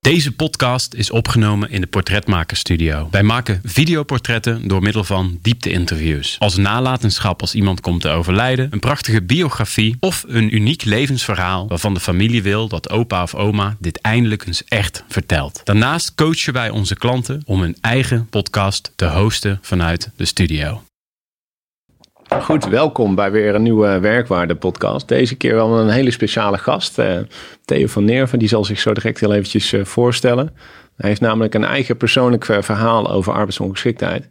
[0.00, 3.08] Deze podcast is opgenomen in de Portretmakerstudio.
[3.10, 6.36] Wij maken videoportretten door middel van diepte-interviews.
[6.38, 11.94] Als nalatenschap als iemand komt te overlijden, een prachtige biografie of een uniek levensverhaal waarvan
[11.94, 15.60] de familie wil dat opa of oma dit eindelijk eens echt vertelt.
[15.64, 20.82] Daarnaast coachen wij onze klanten om hun eigen podcast te hosten vanuit de studio.
[22.38, 25.08] Goed, welkom bij weer een nieuwe Werkwaarde podcast.
[25.08, 27.18] Deze keer wel een hele speciale gast, uh,
[27.64, 28.38] Theo van Neerven.
[28.38, 30.50] Die zal zich zo direct heel eventjes uh, voorstellen.
[30.96, 34.28] Hij heeft namelijk een eigen persoonlijk uh, verhaal over arbeidsongeschiktheid.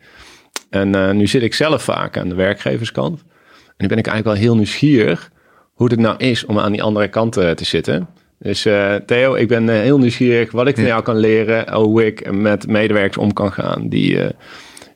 [0.70, 3.20] En nu zit ik zelf vaak aan de werkgeverskant.
[3.66, 5.32] En nu ben ik eigenlijk wel heel nieuwsgierig
[5.74, 8.08] hoe het nou is om aan die andere kant te zitten.
[8.40, 8.68] Dus
[9.06, 11.74] Theo, ik ben heel nieuwsgierig wat ik van jou kan leren.
[11.74, 14.18] Hoe ik met medewerkers om kan gaan die,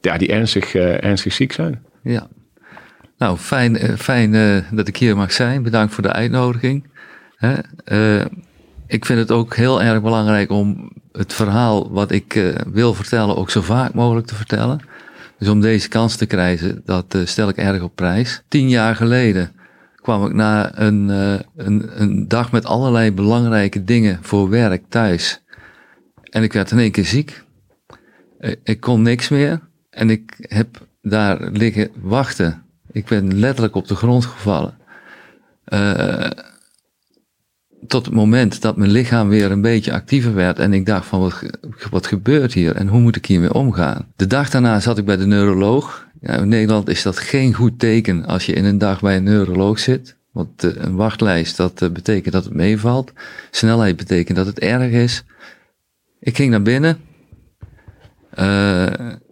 [0.02, 1.86] ja, die ernstig, ernstig ziek zijn.
[2.04, 2.28] Ja,
[3.24, 5.64] nou, fijn, eh, fijn uh, dat ik hier mag zijn.
[5.64, 6.88] Bedankt voor de uitnodiging.
[7.86, 8.26] Uh,
[8.88, 13.50] ik vind het ook heel erg belangrijk om het verhaal wat ik wil vertellen ook
[13.50, 14.80] zo vaak mogelijk te vertellen.
[15.38, 18.44] Dus om deze kans te krijgen, dat stel ik erg op prijs.
[18.48, 19.52] Tien jaar geleden
[19.96, 21.10] kwam ik na een,
[21.56, 25.44] een, een dag met allerlei belangrijke dingen voor werk thuis.
[26.30, 27.44] En ik werd in één keer ziek.
[28.64, 29.60] Ik kon niks meer.
[29.90, 32.63] En ik heb daar liggen wachten
[32.94, 34.78] ik ben letterlijk op de grond gevallen.
[35.68, 36.30] Uh,
[37.88, 41.20] tot het moment dat mijn lichaam weer een beetje actiever werd en ik dacht van
[41.20, 41.44] wat,
[41.90, 44.08] wat gebeurt hier en hoe moet ik hiermee omgaan?
[44.16, 46.08] De dag daarna zat ik bij de neuroloog.
[46.22, 49.24] Ja, in Nederland is dat geen goed teken als je in een dag bij een
[49.24, 50.16] neuroloog zit.
[50.32, 53.12] Want uh, een wachtlijst, dat uh, betekent dat het meevalt.
[53.52, 55.24] Snelheid betekent dat het erg is.
[56.20, 56.98] Ik ging naar binnen.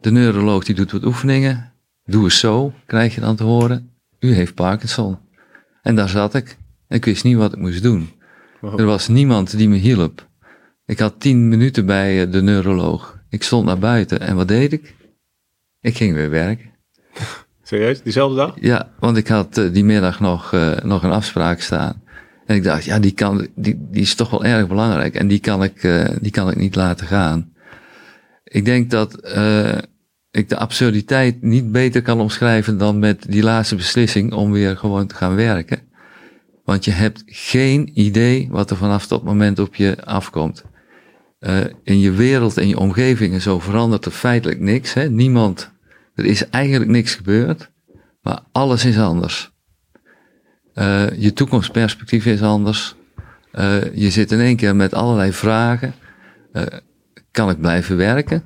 [0.02, 1.71] de neuroloog die doet wat oefeningen.
[2.06, 3.92] Doe eens zo, krijg je dan te horen.
[4.20, 5.18] U heeft Parkinson.
[5.82, 6.58] En daar zat ik.
[6.88, 8.10] Ik wist niet wat ik moest doen.
[8.62, 10.30] Er was niemand die me hielp.
[10.86, 13.20] Ik had tien minuten bij eh, de neuroloog.
[13.30, 14.96] Ik stond naar buiten en wat deed ik?
[15.80, 16.70] Ik ging weer werken.
[17.64, 18.02] Serieus?
[18.02, 18.56] Diezelfde dag?
[18.60, 22.02] Ja, want ik had eh, die middag nog, uh, nog een afspraak staan.
[22.46, 25.16] En ik dacht, ja, die, kan, die, die is toch wel erg belangrijk.
[25.16, 27.54] En die kan ik, uh, die kan ik niet laten gaan.
[28.44, 29.16] Ik denk dat
[30.32, 35.08] ik de absurditeit niet beter kan omschrijven dan met die laatste beslissing om weer gewoon
[35.08, 35.80] te gaan werken.
[36.64, 40.64] Want je hebt geen idee wat er vanaf dat moment op je afkomt.
[41.40, 44.94] Uh, in je wereld en je omgeving en zo verandert er feitelijk niks.
[44.94, 45.10] Hè?
[45.10, 45.72] Niemand,
[46.16, 47.72] er is eigenlijk niks gebeurd,
[48.22, 49.52] maar alles is anders.
[50.76, 52.96] Uh, je toekomstperspectief is anders.
[53.54, 55.94] Uh, je zit in één keer met allerlei vragen.
[57.32, 58.44] kan ik blijven werken?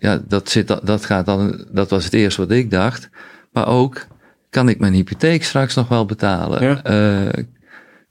[0.00, 3.10] Ja, dat, zit, dat, gaat dan, dat was het eerste wat ik dacht.
[3.52, 4.06] Maar ook,
[4.50, 6.80] kan ik mijn hypotheek straks nog wel betalen?
[6.90, 7.44] Uh,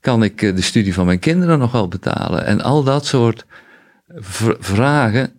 [0.00, 2.44] kan ik eh, de studie van mijn kinderen nog wel betalen?
[2.44, 3.46] En al dat soort
[4.58, 5.32] vragen,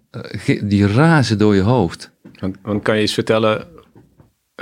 [0.46, 2.12] eh, die razen door je hoofd.
[2.64, 3.68] Want, kan je eens vertellen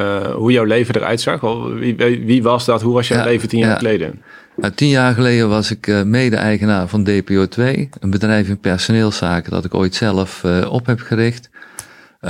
[0.02, 1.42] uh, hoe jouw leven eruit zag?
[1.80, 2.82] Wie, wie, was dat?
[2.82, 4.22] Hoe was jouw leven tien jaar geleden?
[4.56, 7.64] Nou, tien jaar geleden was ik uh, mede-eigenaar van DPO2,
[8.00, 11.50] een bedrijf in personeelszaken dat ik ooit zelf uh, op heb gericht.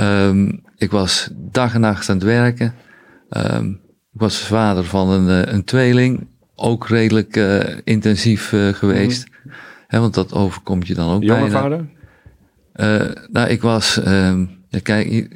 [0.00, 2.74] Um, ik was dag en nacht aan het werken.
[3.30, 3.80] Um,
[4.12, 9.26] ik was vader van een, eh, een tweeling, ook redelijk uh, intensief uh, geweest.
[9.26, 9.52] Mm
[9.88, 11.60] want dat overkomt je dan ook Jonge bijna.
[11.60, 11.86] vader?
[12.74, 15.28] Uh, nou, ik was, um, ja, kijk,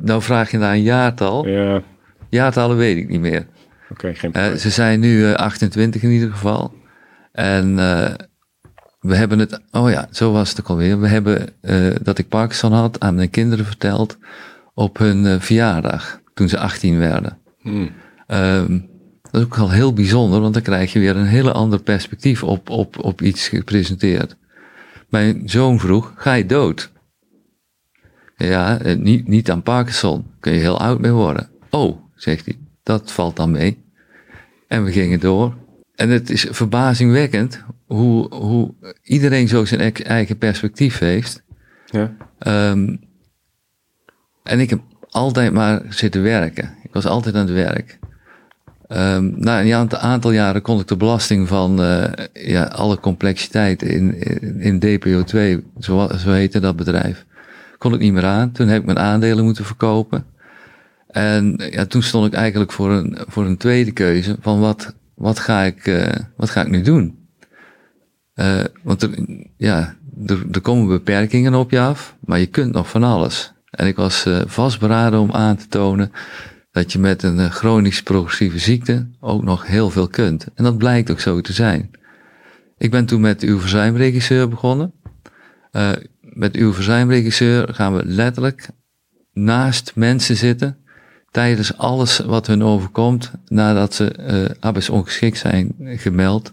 [0.00, 1.46] nou vraag je naar een jaartal.
[1.46, 1.82] Ja.
[2.28, 3.40] Jaartallen weet ik niet meer.
[3.40, 4.56] Oké, okay, geen probleem.
[4.56, 6.74] ze zijn nu 28 in ieder geval.
[7.32, 7.78] En
[8.98, 11.00] we hebben het, oh ja, zo was het ook alweer.
[11.00, 14.18] We hebben uh, dat ik Parkinson had aan mijn kinderen verteld
[14.74, 17.38] op hun uh, verjaardag, toen ze 18 werden.
[17.60, 17.90] Hmm.
[18.28, 18.88] Um,
[19.30, 22.42] dat is ook al heel bijzonder, want dan krijg je weer een hele ander perspectief
[22.42, 24.36] op, op, op iets gepresenteerd.
[25.08, 26.92] Mijn zoon vroeg, ga je dood?
[28.36, 31.50] Ja, eh, niet, niet aan Parkinson, kun je heel oud mee worden.
[31.70, 33.84] Oh, zegt hij, dat valt dan mee.
[34.68, 35.54] En we gingen door.
[35.96, 41.42] En het is verbazingwekkend hoe, hoe iedereen zo zijn eigen perspectief heeft.
[41.86, 42.16] Ja.
[42.70, 43.00] Um,
[44.42, 46.74] en ik heb altijd maar zitten werken.
[46.82, 47.98] Ik was altijd aan het werk.
[48.88, 54.20] Um, na een aantal jaren kon ik de belasting van uh, ja, alle complexiteit in,
[54.20, 57.24] in, in DPO2, zo, zo heette dat bedrijf,
[57.78, 58.52] kon ik niet meer aan.
[58.52, 60.24] Toen heb ik mijn aandelen moeten verkopen.
[61.06, 65.38] En ja, toen stond ik eigenlijk voor een, voor een tweede keuze van wat, wat,
[65.38, 67.28] ga, ik, uh, wat ga ik nu doen?
[68.34, 69.10] Uh, want er,
[69.56, 69.96] ja,
[70.26, 73.52] er, komen beperkingen op je af, maar je kunt nog van alles.
[73.70, 76.12] En ik was uh, vastberaden om aan te tonen
[76.70, 80.46] dat je met een chronisch progressieve ziekte ook nog heel veel kunt.
[80.54, 81.90] En dat blijkt ook zo te zijn.
[82.78, 84.92] Ik ben toen met uw verzuimregisseur begonnen.
[86.20, 88.68] Met uw verzuimregisseur gaan we letterlijk
[89.32, 90.85] naast mensen zitten
[91.30, 96.50] tijdens alles wat hun overkomt nadat ze uh, arbeidsongeschikt zijn gemeld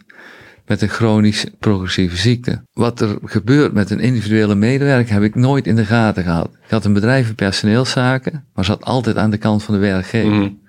[0.66, 2.64] met een chronisch progressieve ziekte.
[2.74, 6.50] Wat er gebeurt met een individuele medewerker heb ik nooit in de gaten gehad.
[6.66, 10.32] Ik had een bedrijf in personeelszaken, maar zat altijd aan de kant van de werkgever.
[10.32, 10.62] Mm.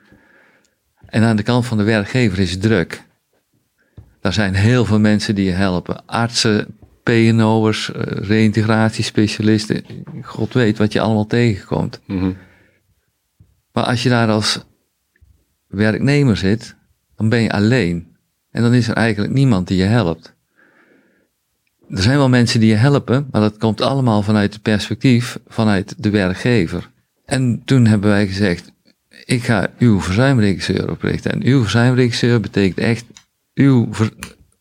[1.06, 3.02] En aan de kant van de werkgever is druk.
[4.20, 6.06] Daar zijn heel veel mensen die je helpen.
[6.06, 6.66] Artsen,
[7.02, 9.84] PNO'ers, eh, reïntegratiespecialisten.
[10.22, 12.00] God weet wat je allemaal tegenkomt.
[12.06, 12.36] Mm
[13.74, 14.64] Maar als je daar als
[15.66, 16.76] werknemer zit,
[17.16, 18.16] dan ben je alleen.
[18.50, 20.34] En dan is er eigenlijk niemand die je helpt.
[21.88, 25.94] Er zijn wel mensen die je helpen, maar dat komt allemaal vanuit het perspectief vanuit
[25.98, 26.90] de werkgever.
[27.24, 28.72] En toen hebben wij gezegd,
[29.24, 31.32] ik ga uw verzuimregisseur oprichten.
[31.32, 33.04] En uw verzuimregisseur betekent echt
[33.54, 33.88] uw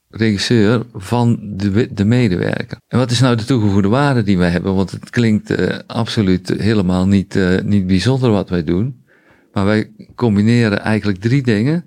[0.10, 2.78] regisseur van de, de medewerker.
[2.88, 4.76] En wat is nou de toegevoegde waarde die wij hebben?
[4.76, 9.03] Want het klinkt uh, absoluut helemaal niet, uh, niet bijzonder wat wij doen.
[9.54, 11.86] Maar wij combineren eigenlijk drie dingen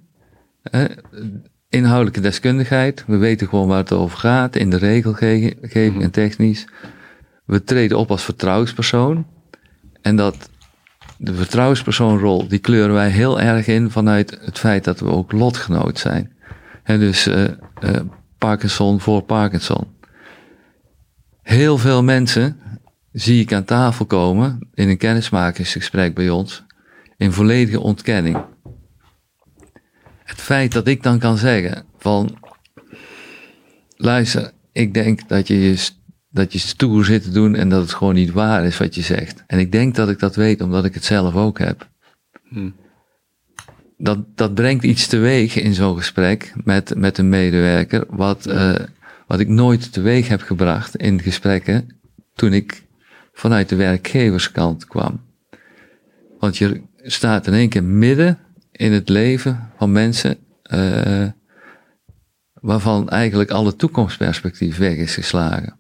[1.69, 3.05] inhoudelijke deskundigheid.
[3.07, 6.01] We weten gewoon waar het over gaat in de regelgeving mhm.
[6.01, 6.67] en technisch.
[7.45, 9.27] We treden op als vertrouwenspersoon.
[10.03, 10.51] En dat
[11.19, 15.99] de vertrouwenspersoonrol, die kleuren wij heel erg in vanuit het feit dat we ook lotgenoot
[15.99, 16.33] zijn.
[16.83, 17.51] En dus uh, uh,
[18.39, 19.87] Parkinson voor Parkinson.
[21.43, 22.61] Heel veel mensen
[23.13, 26.66] zie ik aan tafel komen in een kennismakingsgesprek bij ons
[27.17, 28.45] in volledige ontkenning
[30.27, 32.39] het feit dat ik dan kan zeggen van,
[33.97, 35.89] luister, ik denk dat je je,
[36.31, 39.03] dat je stoer zit te doen en dat het gewoon niet waar is wat je
[39.03, 39.45] zegt.
[39.47, 41.89] En ik denk dat ik dat weet omdat ik het zelf ook heb.
[42.49, 42.75] Hmm.
[43.99, 48.75] Dat, dat brengt iets teweeg in zo'n gesprek met, met een medewerker, wat, uh,
[49.27, 51.99] wat ik nooit teweeg heb gebracht in gesprekken
[52.35, 52.83] toen ik
[53.33, 55.21] vanuit de werkgeverskant kwam.
[56.39, 58.39] Want je staat in één keer midden
[58.73, 60.39] in het leven van mensen
[60.73, 61.27] uh,
[62.53, 65.77] waarvan eigenlijk alle toekomstperspectief weg is geslagen.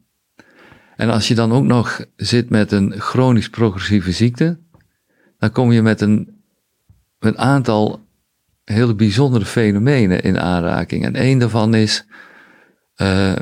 [0.96, 4.58] En als je dan ook nog zit met een chronisch progressieve ziekte,
[5.38, 6.42] dan kom je met een,
[7.18, 8.06] een aantal
[8.64, 11.04] hele bijzondere fenomenen in aanraking.
[11.04, 12.06] En één daarvan is
[12.96, 13.36] uh,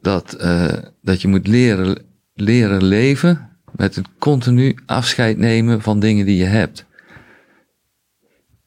[0.00, 0.72] dat, uh,
[1.02, 2.04] dat je moet leren,
[2.34, 6.86] leren leven met het continu afscheid nemen van dingen die je hebt.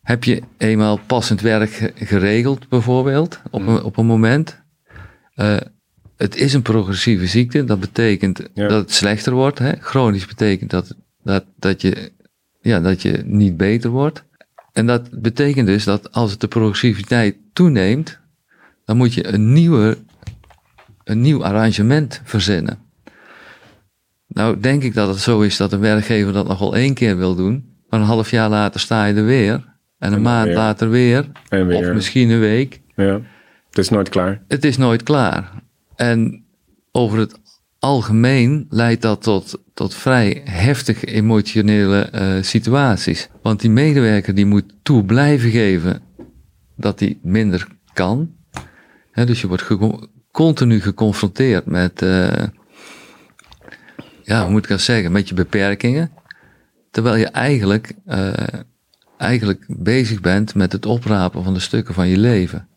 [0.02, 4.64] Heb je eenmaal passend werk geregeld, bijvoorbeeld, op, een, op een moment?
[5.36, 5.58] Uh,
[6.18, 7.64] het is een progressieve ziekte.
[7.64, 9.60] Dat betekent dat het slechter wordt.
[9.60, 9.72] Hè?
[9.80, 12.12] Chronisch betekent dat, dat, dat, je,
[12.62, 14.24] ja, dat je niet beter wordt.
[14.72, 18.20] En dat betekent dus dat als de progressiviteit toeneemt,
[18.86, 19.98] dan moet je een, nieuwe,
[21.04, 22.85] een nieuw arrangement verzinnen.
[24.36, 27.18] Nou, denk ik dat het zo is dat een werkgever dat nog wel één keer
[27.18, 29.74] wil doen, maar een half jaar later sta je er weer.
[30.00, 32.82] En een maand later weer, Of misschien een week.
[32.96, 33.22] Ja,
[33.70, 34.44] het is nooit klaar.
[34.48, 35.52] Het is nooit klaar.
[35.96, 36.46] En
[36.92, 37.40] over het
[37.80, 43.30] algemeen leidt dat tot, tot vrij heftige emotionele uh, situaties.
[43.42, 46.02] Want die medewerker die moet toe blijven geven
[46.76, 48.36] dat hij minder kan.
[49.14, 49.68] dus je wordt
[50.32, 52.44] continu geconfronteerd met, uh,
[54.26, 56.12] ja, hoe moet ik dat zeggen, met je beperkingen.
[56.92, 58.34] Terwijl je eigenlijk uh,
[59.18, 62.68] eigenlijk bezig bent met het oprapen van de stukken van je leven.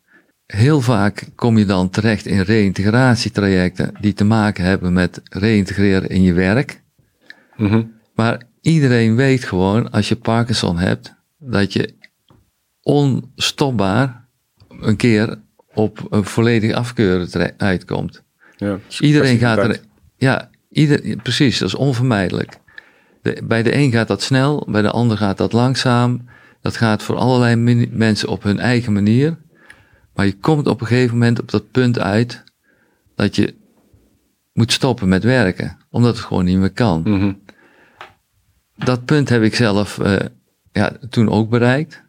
[0.46, 6.22] Heel vaak kom je dan terecht in reïntegratietrajecten die te maken hebben met reïntegreren in
[6.22, 6.82] je werk.
[7.56, 11.94] Mm Maar iedereen weet gewoon, als je Parkinson hebt, dat je
[12.82, 14.28] onstopbaar
[14.80, 15.38] een keer
[15.74, 18.22] op een volledig afkeuren uitkomt.
[18.56, 19.80] Ja, iedereen gaat er.
[20.16, 22.58] Ja, ieder, precies, dat is onvermijdelijk
[23.44, 26.28] bij de een gaat dat snel, bij de ander gaat dat langzaam.
[26.60, 29.36] Dat gaat voor allerlei mensen op hun eigen manier.
[30.14, 32.44] Maar je komt op een gegeven moment op dat punt uit
[33.14, 33.54] dat je
[34.52, 37.02] moet stoppen met werken, omdat het gewoon niet meer kan.
[37.04, 37.32] Mhm.
[38.76, 40.16] Dat punt heb ik zelf uh,
[40.72, 42.02] ja, toen ook bereikt.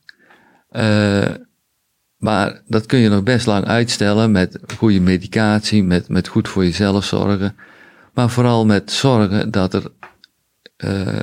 [0.72, 1.26] Uh,
[2.18, 6.64] maar dat kun je nog best lang uitstellen met goede medicatie, met, met goed voor
[6.64, 7.56] jezelf zorgen.
[8.14, 9.92] Maar vooral met zorgen dat er,
[10.78, 11.18] uh,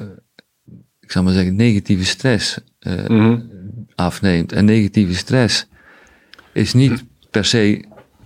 [1.00, 3.54] ik zal maar zeggen, negatieve stress uh, mm
[3.94, 4.52] afneemt.
[4.52, 5.66] En negatieve stress
[6.52, 7.84] is niet per se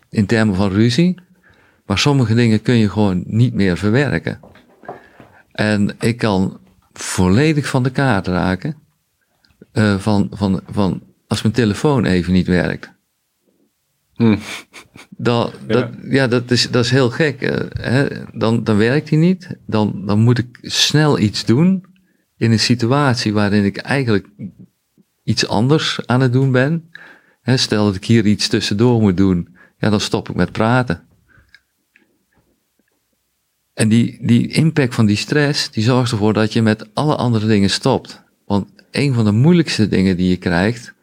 [0.09, 1.21] in termen van ruzie,
[1.87, 4.41] maar sommige dingen kun je gewoon niet meer verwerken.
[5.53, 6.61] En ik kan
[6.93, 8.77] volledig van de kaart raken
[9.73, 12.93] uh, van, van, van als mijn telefoon even niet werkt.
[14.21, 14.37] Hm.
[15.17, 16.27] Dat, dat, ja.
[16.27, 17.41] dat, is, dat is heel gek.
[17.81, 18.07] Hè?
[18.33, 19.57] Dan, dan werkt hij niet.
[19.67, 21.85] Dan, dan moet ik snel iets doen
[22.37, 24.29] in een situatie waarin ik eigenlijk
[25.25, 26.91] iets anders aan het doen ben.
[27.43, 31.03] Hè, stel dat ik hier iets tussendoor moet doen, ja, dan stop ik met praten.
[33.75, 37.47] En die, die impact van die stress, die zorgt ervoor dat je met alle andere
[37.47, 38.23] dingen stopt.
[38.47, 40.95] Want een van de moeilijkste dingen die je krijgt,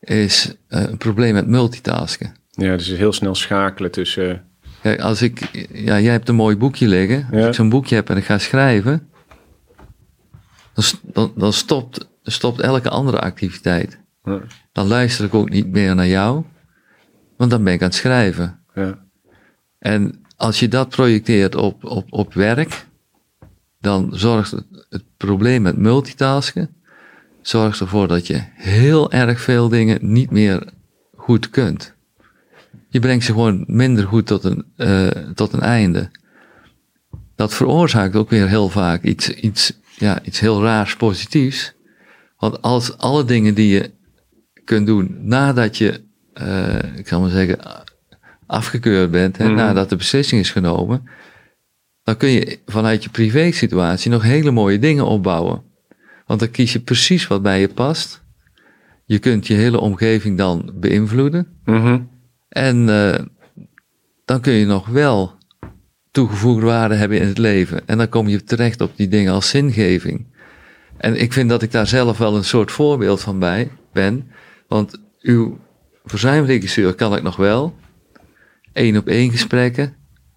[0.00, 2.34] is uh, een probleem met multitasken.
[2.50, 4.44] Ja, dus heel snel schakelen tussen.
[4.82, 7.26] Kijk, als ik, ja, jij hebt een mooi boekje liggen.
[7.32, 9.08] Als ik zo'n boekje heb en ik ga schrijven,
[10.74, 13.98] dan, dan, dan stopt, stopt elke andere activiteit.
[14.24, 14.40] Ja.
[14.72, 16.44] Dan luister ik ook niet meer naar jou,
[17.36, 18.60] want dan ben ik aan het schrijven.
[18.74, 18.98] Ja.
[19.78, 22.86] En als je dat projecteert op, op, op werk,
[23.80, 26.76] dan zorgt het, het probleem met multitasken
[27.42, 30.72] zorgt ervoor dat je heel erg veel dingen niet meer
[31.16, 31.94] goed kunt.
[32.88, 36.10] Je brengt ze gewoon minder goed tot een, uh, tot een einde.
[37.34, 41.74] Dat veroorzaakt ook weer heel vaak iets, iets, ja, iets heel raars positiefs.
[42.36, 43.90] Want als alle dingen die je
[44.64, 46.00] kunt doen nadat je,
[46.42, 47.86] uh, ik zal maar zeggen,
[48.46, 51.08] afgekeurd bent, hè, mm nadat de beslissing is genomen,
[52.02, 55.62] dan kun je vanuit je privé situatie nog hele mooie dingen opbouwen.
[56.28, 58.22] Want dan kies je precies wat bij je past.
[59.04, 61.46] Je kunt je hele omgeving dan beïnvloeden.
[61.64, 62.00] Mhm.
[62.48, 63.18] En uh,
[64.24, 65.34] dan kun je nog wel
[66.10, 67.86] toegevoegde waarde hebben in het leven.
[67.86, 70.26] En dan kom je terecht op die dingen als zingeving.
[70.96, 74.30] En ik vind dat ik daar zelf wel een soort voorbeeld van bij ben.
[74.66, 75.58] Want uw
[76.04, 77.76] verzuimregisseur kan ik nog wel.
[78.72, 79.94] Eén op één gesprekken.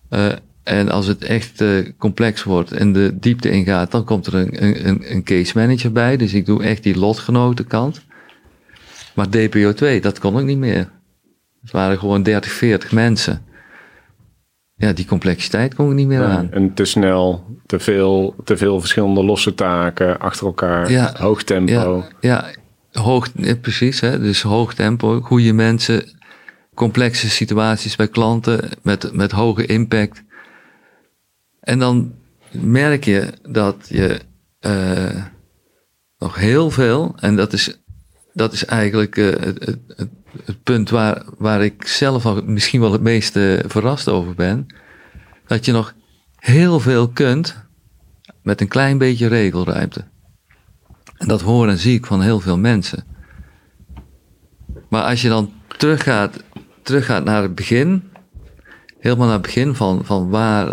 [0.09, 0.31] Uh,
[0.63, 4.87] en als het echt uh, complex wordt en de diepte ingaat, dan komt er een,
[4.87, 6.17] een, een case manager bij.
[6.17, 8.01] Dus ik doe echt die lotgenotenkant.
[9.13, 10.89] Maar DPO2, dat kon ik niet meer.
[11.61, 13.45] Het waren gewoon 30, 40 mensen.
[14.75, 16.51] Ja, die complexiteit kon ik niet meer aan.
[16.51, 22.05] En te snel, te veel, te veel verschillende losse taken achter elkaar, ja, hoog tempo.
[22.19, 22.51] Ja,
[22.91, 23.27] ja hoog,
[23.61, 23.99] precies.
[23.99, 26.03] Hè, dus hoog tempo, goede mensen,
[26.73, 30.23] complexe situaties bij klanten met, met hoge impact.
[31.61, 32.13] En dan
[32.51, 34.19] merk je dat je
[34.61, 35.25] uh,
[36.17, 37.81] nog heel veel, en dat is,
[38.33, 39.79] dat is eigenlijk uh, het, het,
[40.45, 43.31] het, punt waar, waar ik zelf al misschien wel het meest
[43.65, 44.65] verrast over ben,
[45.47, 45.93] dat je nog
[46.35, 47.55] heel veel kunt
[48.41, 50.03] met een klein beetje regelruimte.
[51.17, 53.03] En dat hoor en zie ik van heel veel mensen.
[54.89, 56.43] Maar als je dan teruggaat,
[56.81, 58.11] teruggaat naar het begin,
[58.99, 60.67] helemaal naar het begin van, van waar,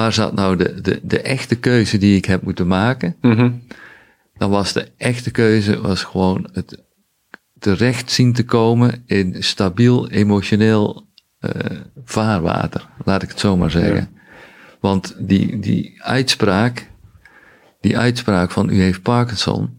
[0.00, 3.16] waar zat nou de, de, de echte keuze die ik heb moeten maken?
[3.20, 3.50] Mhm.
[4.36, 6.82] Dan was de echte keuze was gewoon het
[7.58, 11.06] terecht zien te komen in stabiel emotioneel
[11.40, 11.50] uh,
[12.04, 14.10] vaarwater, laat ik het zo maar zeggen.
[14.80, 16.90] Want die, die uitspraak,
[17.80, 19.78] die uitspraak van u heeft Parkinson,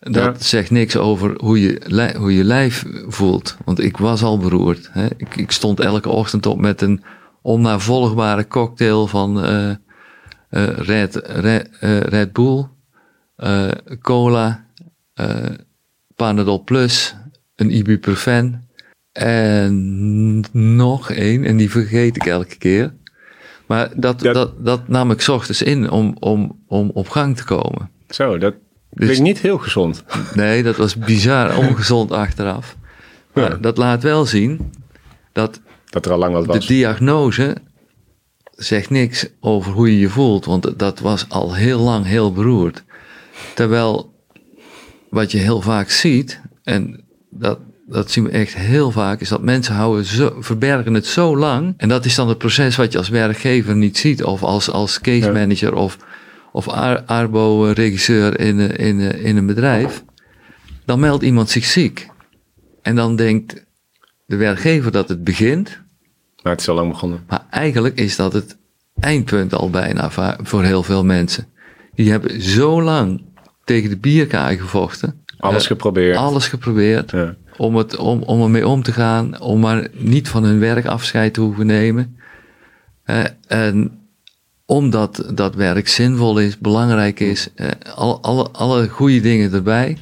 [0.00, 3.56] dat zegt niks over hoe je, hoe je lijf voelt.
[3.64, 4.90] Want ik was al beroerd.
[4.92, 5.06] Hè?
[5.16, 7.02] Ik, ik stond elke ochtend op met een
[7.42, 9.68] onnavolgbare cocktail van uh,
[10.50, 12.66] uh, Red, Red, uh, Red Bull,
[14.00, 14.66] cola,
[16.16, 17.14] Panadol Plus,
[17.56, 18.68] een ibuprofen
[19.12, 22.92] en nog één, en die vergeet ik elke keer.
[23.66, 27.90] Maar dat, dat, dat nam ik ochtends in om, om, om op gang te komen.
[28.08, 28.54] Zo, dat
[28.90, 30.04] dus, niet heel gezond.
[30.34, 32.76] Nee, dat was bizar ongezond achteraf.
[33.32, 34.72] Maar dat laat wel zien
[35.32, 36.66] dat dat er al lang wat was.
[36.66, 37.56] De diagnose
[38.50, 42.84] zegt niks over hoe je je voelt, want dat was al heel lang heel beroerd.
[43.54, 44.14] Terwijl
[45.08, 49.42] wat je heel vaak ziet, en dat, dat zien we echt heel vaak, is dat
[49.42, 51.74] mensen houden zo, verbergen het zo lang.
[51.76, 55.00] En dat is dan het proces wat je als werkgever niet ziet, of als, als
[55.00, 55.98] case manager of,
[56.52, 56.68] of
[57.06, 60.04] arbo-regisseur in, in, in een bedrijf.
[60.84, 62.08] Dan meldt iemand zich ziek.
[62.82, 63.64] En dan denkt
[64.30, 65.80] de werkgever dat het begint.
[66.42, 67.24] Maar het is al lang begonnen.
[67.28, 68.56] Maar eigenlijk is dat het
[69.00, 70.10] eindpunt al bijna
[70.42, 71.46] voor heel veel mensen.
[71.94, 73.22] Die hebben zo lang
[73.64, 75.24] tegen de bierkaai gevochten.
[75.38, 76.16] Alles Eh, geprobeerd.
[76.16, 77.36] Alles geprobeerd Ja.
[77.56, 81.34] om, het, om, om ermee om te gaan, om maar niet van hun werk afscheid
[81.34, 82.16] te hoeven nemen.
[83.04, 83.98] Eh, en
[84.66, 89.98] omdat dat werk zinvol is, belangrijk is, eh, al, alle, alle goede dingen erbij.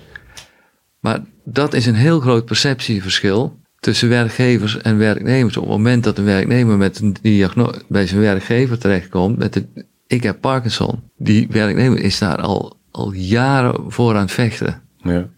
[1.00, 5.56] Maar dat is een heel groot perceptieverschil tussen werkgevers en werknemers.
[5.56, 9.66] Op het moment dat een werknemer met een diagnose bij zijn werkgever terechtkomt met de,
[10.06, 14.82] ik heb Parkinson, die werknemer is daar al, al jaren voor aan het vechten.
[15.02, 15.28] Ja.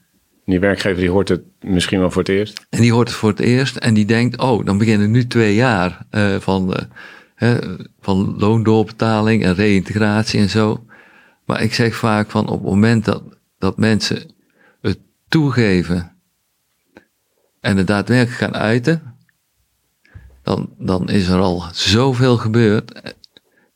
[0.45, 2.67] Die werkgever die hoort het misschien wel voor het eerst.
[2.71, 5.55] En die hoort het voor het eerst en die denkt, oh, dan beginnen nu twee
[5.55, 6.85] jaar eh, van, eh,
[7.35, 7.57] hè,
[8.01, 10.85] van loondoorbetaling en reïntegratie en zo.
[11.45, 13.23] Maar ik zeg vaak van op het moment dat,
[13.59, 14.35] dat mensen
[14.81, 16.13] het toegeven
[17.61, 19.15] en het daadwerkelijk gaan uiten,
[20.43, 23.15] dan, dan is er al zoveel gebeurd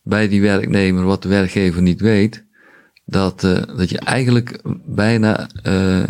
[0.02, 2.44] bij die werknemer wat de werkgever niet weet,
[3.04, 6.06] dat, eh, dat je eigenlijk bijna, eh,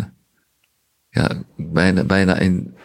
[1.09, 2.75] ja, bijna, bijna in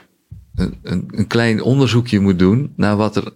[0.55, 3.33] een, een, een klein onderzoekje moet doen naar wat er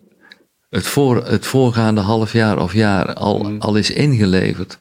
[0.69, 4.79] het, voor, het voorgaande half jaar of jaar al, al is ingeleverd.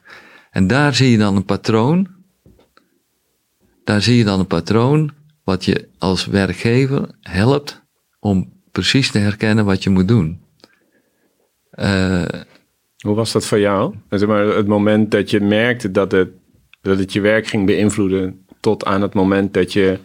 [0.50, 2.08] En daar zie je dan een patroon.
[3.84, 5.12] Daar zie je dan een patroon
[5.44, 7.82] wat je als werkgever helpt
[8.20, 10.40] om precies te herkennen wat je moet doen.
[11.70, 12.22] Eh,
[12.98, 13.94] Hoe was dat voor jou?
[14.10, 16.28] Zeg maar, het moment dat je merkte dat het,
[16.82, 18.46] dat het je werk ging beïnvloeden...
[18.60, 19.98] tot aan het moment dat je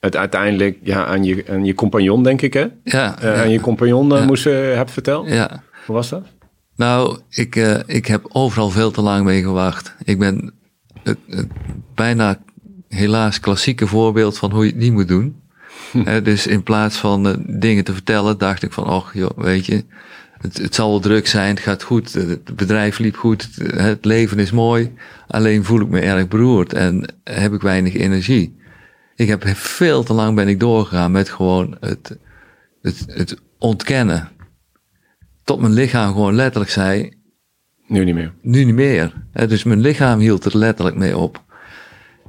[0.00, 2.66] het uiteindelijk ja, aan, je, aan je compagnon, denk ik, hè?
[2.84, 4.24] ja, Eh, ja, Aan je compagnon eh, Ja.
[4.24, 5.28] moest, eh, hebt verteld.
[5.28, 5.62] ja.
[5.86, 6.26] Hoe was dat?
[6.76, 9.94] Nou, ik, ik heb overal veel te lang mee gewacht.
[10.04, 10.54] Ik ben
[11.94, 12.38] bijna
[12.88, 15.44] helaas klassieke voorbeeld van hoe je het niet moet doen.
[16.04, 19.66] Eh, dus in plaats van eh, dingen te vertellen, dacht ik van, och joh, weet
[19.66, 19.84] je,
[20.38, 24.04] het, het zal wel druk zijn, het gaat goed, het bedrijf liep goed, het, het
[24.04, 24.92] leven is mooi.
[25.26, 28.56] Alleen voel ik me erg beroerd en heb ik weinig energie.
[29.14, 32.18] Ik heb veel te lang ben ik doorgegaan met gewoon het,
[32.82, 34.28] het, het ontkennen.
[35.44, 37.16] Tot mijn lichaam gewoon letterlijk zei,
[37.86, 38.32] Nu niet meer.
[38.42, 39.12] nu niet meer.
[39.32, 41.44] Dus mijn lichaam hield er letterlijk mee op.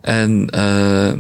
[0.08, 1.18] En eh,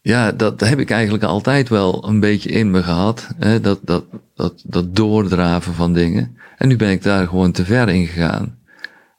[0.00, 3.28] ja, dat heb ik eigenlijk altijd wel een beetje in me gehad.
[3.38, 6.36] Hè, dat, dat, dat, dat doordraven van dingen.
[6.56, 8.58] En nu ben ik daar gewoon te ver in gegaan.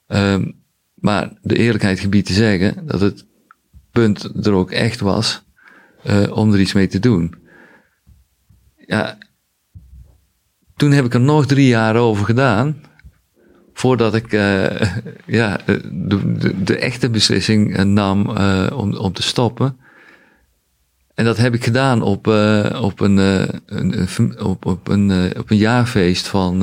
[0.06, 0.50] Ehm,
[0.94, 3.26] maar de eerlijkheid gebied te zeggen dat het
[3.92, 5.42] punt er ook echt was
[6.02, 7.34] eh, om er iets mee te doen.
[8.76, 9.18] Ja,
[10.76, 12.76] toen heb ik er nog drie jaar over gedaan
[13.78, 14.80] voordat ik eh,
[15.40, 15.60] ja,
[15.90, 19.76] de, de, de echte beslissing eh, nam eh, om, om te stoppen.
[21.14, 22.26] En dat heb ik gedaan op,
[22.80, 23.16] op, een,
[23.66, 26.60] een, op, op, een, op een jaarfeest van,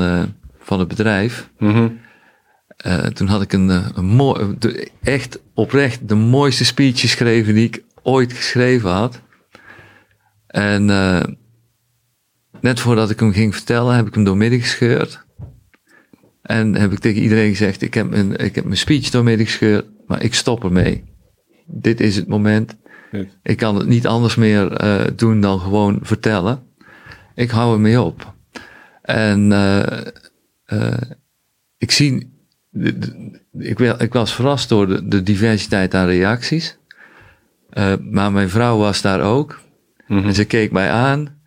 [0.59, 1.49] van het bedrijf.
[1.57, 1.89] Mhm.
[3.13, 7.83] Toen had ik een, een mooi, de, echt oprecht de mooiste speech geschreven die ik
[8.03, 9.21] ooit geschreven had.
[10.47, 10.85] En
[12.61, 15.24] net voordat ik hem ging vertellen, heb ik hem doormidden gescheurd.
[16.45, 19.85] En heb ik tegen iedereen gezegd, ik heb mijn, ik heb mijn speech doormidden gescheurd,
[20.07, 21.03] maar ik stop ermee.
[21.65, 22.75] Dit is het moment.
[23.43, 26.63] Ik kan het niet anders meer eh, doen dan gewoon vertellen.
[27.35, 28.33] Ik hou ermee op.
[29.01, 29.97] En eh,
[30.65, 31.01] eh,
[31.77, 32.39] ik zie,
[33.97, 36.77] ik, was verrast door de, de diversiteit aan reacties.
[38.01, 39.61] Maar mijn vrouw was daar ook.
[40.07, 40.27] Mhm.
[40.27, 41.39] En ze keek mij aan.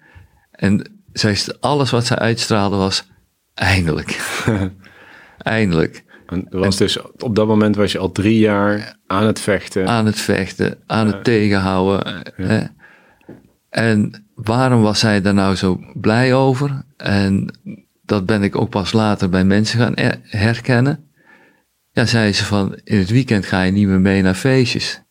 [0.50, 3.08] En zij, alles wat zij uitstraalde was,
[3.54, 4.16] eindelijk.
[5.38, 6.04] eindelijk.
[6.26, 9.86] En was dus, op dat moment was je al drie jaar aan het vechten.
[9.88, 12.22] aan het vechten, aan het tegenhouden.
[12.34, 12.60] Hè.
[13.70, 16.84] En waarom was zij daar nou zo blij over?
[16.96, 17.58] En
[18.04, 21.04] dat ben ik ook pas later bij mensen gaan er- herkennen.
[21.92, 25.02] Ja, zei ze van, in het weekend ga je niet meer mee naar feestjes.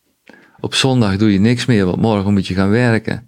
[0.60, 3.28] Op zondag doe je niks meer, want morgen moet je gaan werken.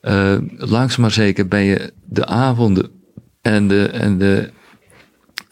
[0.00, 2.90] Eh langzaam maar zeker ben je de avonden
[3.42, 4.50] en de, en de,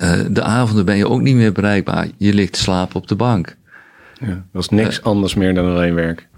[0.01, 2.09] eh, de avonden ben je ook niet meer bereikbaar.
[2.17, 3.57] Je ligt te slapen op de bank.
[4.21, 6.29] Ja, was niks anders meer dan alleen werk.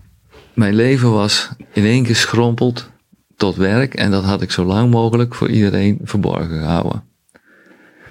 [0.55, 2.91] Mijn leven was in één keer schrompeld
[3.37, 7.05] tot werk en dat had ik zo lang mogelijk voor iedereen verborgen gehouden.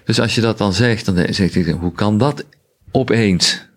[0.05, 2.45] Dus als je dat dan zegt, dan zegt ik, hoe kan dat
[2.91, 3.69] opeens?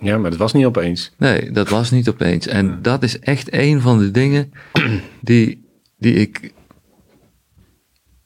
[0.00, 1.12] Ja, maar het was niet opeens.
[1.18, 2.46] Nee, dat was niet opeens.
[2.46, 4.52] En dat is echt een van de dingen
[5.20, 6.52] die, die ik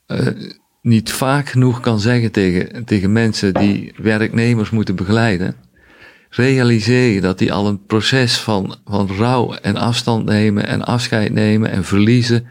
[0.06, 0.26] eh,
[0.86, 5.54] niet vaak genoeg kan zeggen tegen, tegen mensen die werknemers moeten begeleiden.
[6.30, 11.32] Realiseer je dat die al een proces van, van rouw en afstand nemen en afscheid
[11.32, 12.46] nemen en verliezen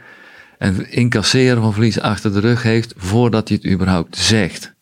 [0.58, 4.74] en incasseren van verliezen achter de rug heeft voordat hij het überhaupt zegt.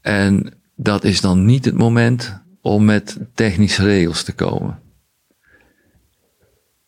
[0.00, 4.78] En dat is dan niet het moment om met technische regels te komen.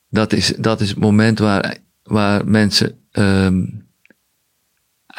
[0.08, 3.62] dat is, dat is het moment waar, waar mensen ehm,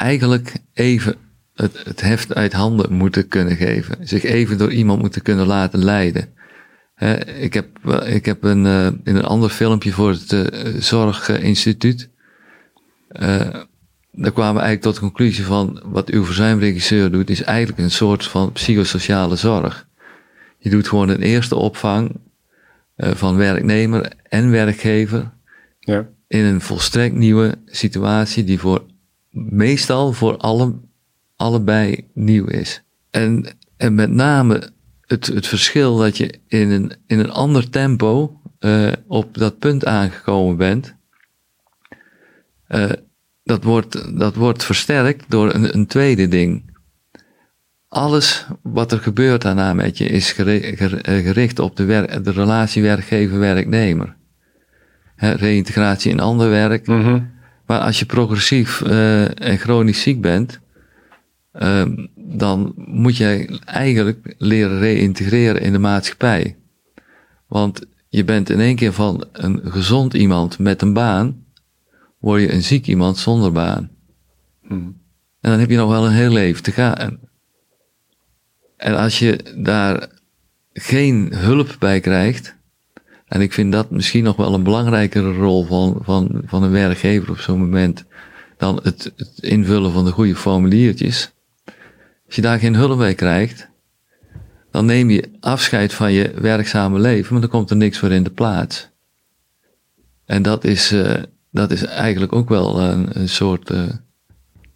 [0.02, 1.16] eigenlijk even
[1.54, 3.96] het, het heft uit handen moeten kunnen geven.
[4.00, 6.28] Zich even door iemand moeten kunnen laten leiden.
[7.38, 7.66] ik heb,
[8.04, 10.46] ik heb een, uh, in een ander filmpje voor het uh,
[10.78, 12.08] Zorginstituut.
[13.12, 13.38] Uh,
[14.12, 17.90] daar kwamen we eigenlijk tot de conclusie van wat uw verzuimregisseur doet, is eigenlijk een
[17.90, 19.88] soort van psychosociale zorg.
[20.58, 22.20] Je doet gewoon een eerste opvang
[22.96, 25.30] van werknemer en werkgever.
[25.80, 26.08] Ja.
[26.28, 28.84] In een volstrekt nieuwe situatie die voor
[29.32, 30.74] meestal voor alle
[31.36, 32.82] allebei nieuw is.
[33.10, 38.40] En, en met name het, het verschil dat je in een, in een ander tempo
[38.60, 40.96] uh, op dat punt aangekomen bent,
[42.68, 42.90] uh,
[43.44, 46.70] dat, wordt, dat wordt versterkt door een, een tweede ding.
[47.88, 54.16] Alles wat er gebeurt daarna met je is gericht op de, wer de relatie werkgever-werknemer.
[55.16, 56.86] Reïntegratie in ander werk.
[56.86, 57.31] Mm
[57.72, 60.60] Maar als je progressief uh, en chronisch ziek bent,
[61.52, 66.56] um, dan moet jij eigenlijk leren reïntegreren in de maatschappij.
[67.46, 71.44] Want je bent in één keer van een gezond iemand met een baan,
[72.18, 73.90] word je een ziek iemand zonder baan.
[74.66, 75.00] Hmm.
[75.40, 77.18] En dan heb je nog wel een heel leven te gaan.
[78.76, 80.08] En als je daar
[80.72, 82.56] geen hulp bij krijgt,
[83.32, 87.30] en ik vind dat misschien nog wel een belangrijkere rol van, van, van een werkgever
[87.30, 88.04] op zo'n moment
[88.56, 91.32] dan het, het invullen van de goede formuliertjes.
[92.26, 93.68] Als je daar geen hulp bij krijgt,
[94.70, 98.22] dan neem je afscheid van je werkzame leven, maar dan komt er niks voor in
[98.22, 98.90] de plaats.
[100.26, 103.82] En dat is, uh, dat is eigenlijk ook wel een, een soort uh,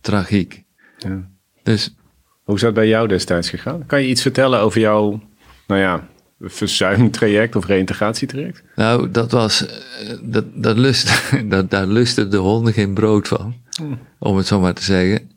[0.01, 0.65] tragiek.
[0.99, 1.29] Ja.
[1.63, 1.95] Dus,
[2.43, 3.87] Hoe is dat bij jou destijds gegaan?
[3.87, 5.23] Kan je iets vertellen over jouw,
[5.67, 6.09] nou ja,
[6.41, 8.63] verzuimtraject of reïntegratietraject?
[8.75, 13.55] Nou, dat was, eh, dat, dat lust, dat, daar lusten de honden geen brood van,
[13.77, 13.95] hm.
[14.19, 15.31] om het zo maar te zeggen.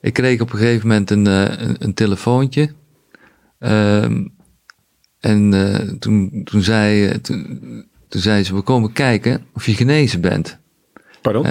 [0.00, 2.70] Ik kreeg op een gegeven moment een, uh, een, een, telefoontje.
[3.58, 4.32] Um,
[5.20, 7.60] en uh, toen, toen, zei, eh, toen,
[8.08, 10.58] toen zei ze, we komen kijken of je genezen bent.
[11.22, 11.46] Pardon?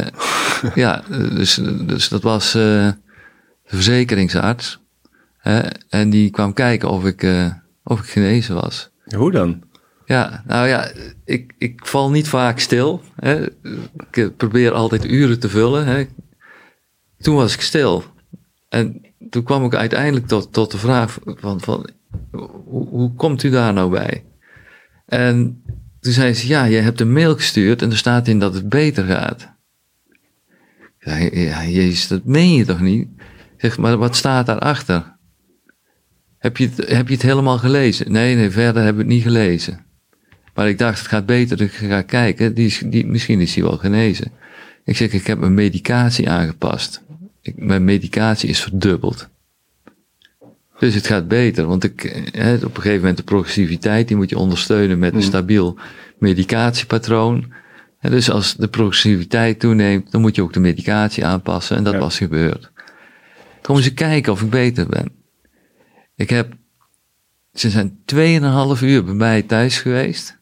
[0.76, 2.96] ja, dus, dus dat was de
[3.66, 4.80] verzekeringsarts.
[5.89, 7.28] en die kwam kijken of ik,
[7.84, 8.92] of ik genezen was.
[9.15, 9.62] Hoe dan?
[10.06, 10.91] Ja, nou ja,
[11.26, 13.02] ik, ik val niet vaak stil.
[13.15, 13.45] Hè.
[14.12, 15.86] Ik probeer altijd uren te vullen.
[15.86, 16.06] Hè.
[17.17, 18.04] Toen was ik stil.
[18.69, 21.89] En toen kwam ik uiteindelijk tot, tot de vraag van, van
[22.65, 24.23] hoe, hoe komt u daar nou bij?
[25.06, 25.63] En
[25.99, 28.69] toen zei ze, ja, je hebt een mail gestuurd en er staat in dat het
[28.69, 29.52] beter gaat.
[30.99, 33.08] Ja, ja jezus, dat meen je toch niet?
[33.58, 35.12] zeg, maar wat staat daarachter?
[36.43, 38.12] Heb je, het, heb je het helemaal gelezen?
[38.12, 39.86] Nee, nee, verder heb ik het niet gelezen.
[40.53, 43.77] Maar ik dacht, het gaat beter, ik ga kijken, die, die, misschien is hij wel
[43.77, 44.32] genezen.
[44.86, 47.03] Ik zeg, ik heb mijn medicatie aangepast
[47.43, 49.29] ik, mijn medicatie is verdubbeld.
[50.79, 54.29] Dus het gaat beter, want ik, hè, op een gegeven moment de progressiviteit, die moet
[54.29, 55.23] je ondersteunen met een mm.
[55.23, 55.77] stabiel
[56.17, 57.53] medicatiepatroon.
[57.99, 61.95] En dus als de progressiviteit toeneemt, dan moet je ook de medicatie aanpassen en dat
[61.95, 62.71] was gebeurd.
[63.62, 65.22] Kom eens kijken of ik beter ben.
[66.15, 66.54] Ik heb,
[67.54, 67.99] ze zijn
[68.78, 70.38] 2,5 uur bij mij thuis geweest.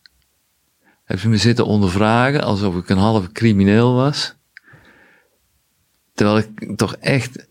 [1.03, 4.35] Hebben ze me zitten ondervragen alsof ik een halve crimineel was.
[6.13, 7.47] Terwijl ik toch echt,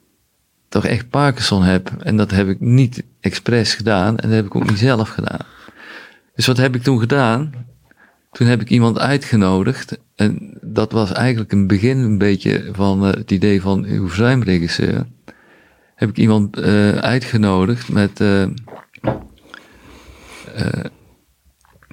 [0.69, 1.91] toch echt Parkinson heb.
[1.99, 4.19] En dat heb ik niet expres gedaan.
[4.19, 5.47] En dat heb ik ook niet zelf gedaan.
[6.35, 7.53] Dus wat heb ik toen gedaan?
[8.33, 9.99] Toen heb ik iemand uitgenodigd.
[10.15, 15.07] En dat was eigenlijk een begin een beetje van uh, het idee van uw verzuimregisseur.
[16.01, 18.47] Heb ik iemand uh, uitgenodigd met, uh,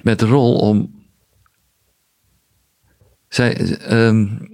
[0.02, 1.04] met de rol om.
[3.28, 4.48] Zij, um,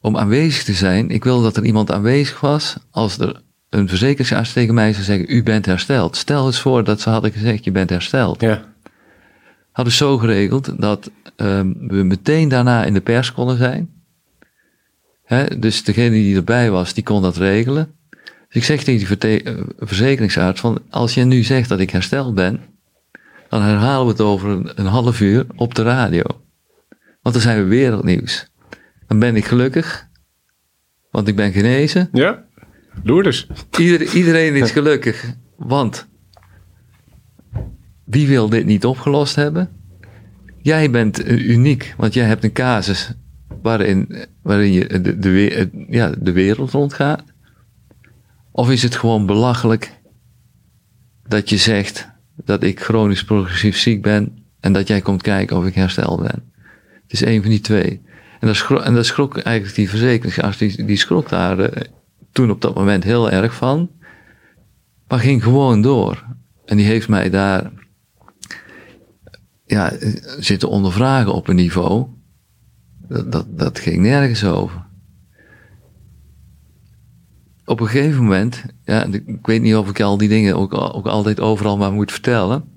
[0.00, 1.10] om aanwezig te zijn.
[1.10, 5.34] Ik wil dat er iemand aanwezig was als er een verzekeringsarts tegen mij zou zeggen,
[5.34, 6.16] u bent hersteld.
[6.16, 8.40] Stel eens voor dat ze hadden gezegd, je bent hersteld.
[8.40, 8.74] Ja.
[9.72, 13.90] Hadden zo geregeld dat um, we meteen daarna in de pers konden zijn.
[15.24, 17.94] He, dus degene die erbij was, die kon dat regelen.
[18.54, 22.34] Dus ik zeg tegen die uh, verzekeringsarts van, als je nu zegt dat ik hersteld
[22.34, 22.60] ben,
[23.48, 26.22] dan herhalen we het over een, een half uur op de radio.
[27.22, 28.52] Want dan zijn we wereldnieuws
[29.06, 30.08] dan ben ik gelukkig.
[31.10, 32.08] Want ik ben genezen.
[32.12, 32.44] Ja,
[33.02, 33.46] Loerders.
[33.78, 35.34] Ieder, iedereen is gelukkig.
[35.56, 36.08] Want
[38.04, 39.70] wie wil dit niet opgelost hebben?
[40.58, 43.12] Jij bent uniek, want jij hebt een casus
[43.62, 47.24] waarin, waarin je de, de, ja, de wereld rondgaat.
[48.56, 50.00] Of is het gewoon belachelijk
[51.26, 55.66] dat je zegt dat ik chronisch progressief ziek ben en dat jij komt kijken of
[55.66, 56.52] ik hersteld ben?
[57.02, 58.02] Het is een van die twee.
[58.40, 61.82] En dat schrok, en dat schrok eigenlijk die verzekeringsarts, die, die schrok daar eh,
[62.32, 63.90] toen op dat moment heel erg van.
[65.08, 66.24] Maar ging gewoon door.
[66.64, 67.72] En die heeft mij daar
[69.66, 69.92] ja,
[70.38, 72.06] zitten ondervragen op een niveau.
[73.08, 74.83] Dat, dat ging nergens over.
[77.64, 81.06] Op een gegeven moment, ja, ik weet niet of ik al die dingen ook, ook
[81.06, 82.72] altijd overal maar moet vertellen.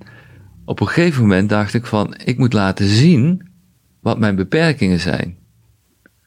[0.65, 3.49] Op een gegeven moment dacht ik van, ik moet laten zien
[3.99, 5.37] wat mijn beperkingen zijn.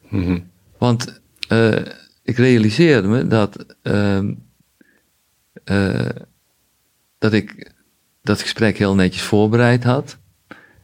[0.09, 0.39] Mhm.
[0.79, 1.77] Want eh,
[2.23, 4.35] ik realiseerde me dat, ehm,
[5.65, 6.09] eh,
[7.19, 7.73] dat ik
[8.23, 10.19] dat gesprek heel netjes voorbereid had.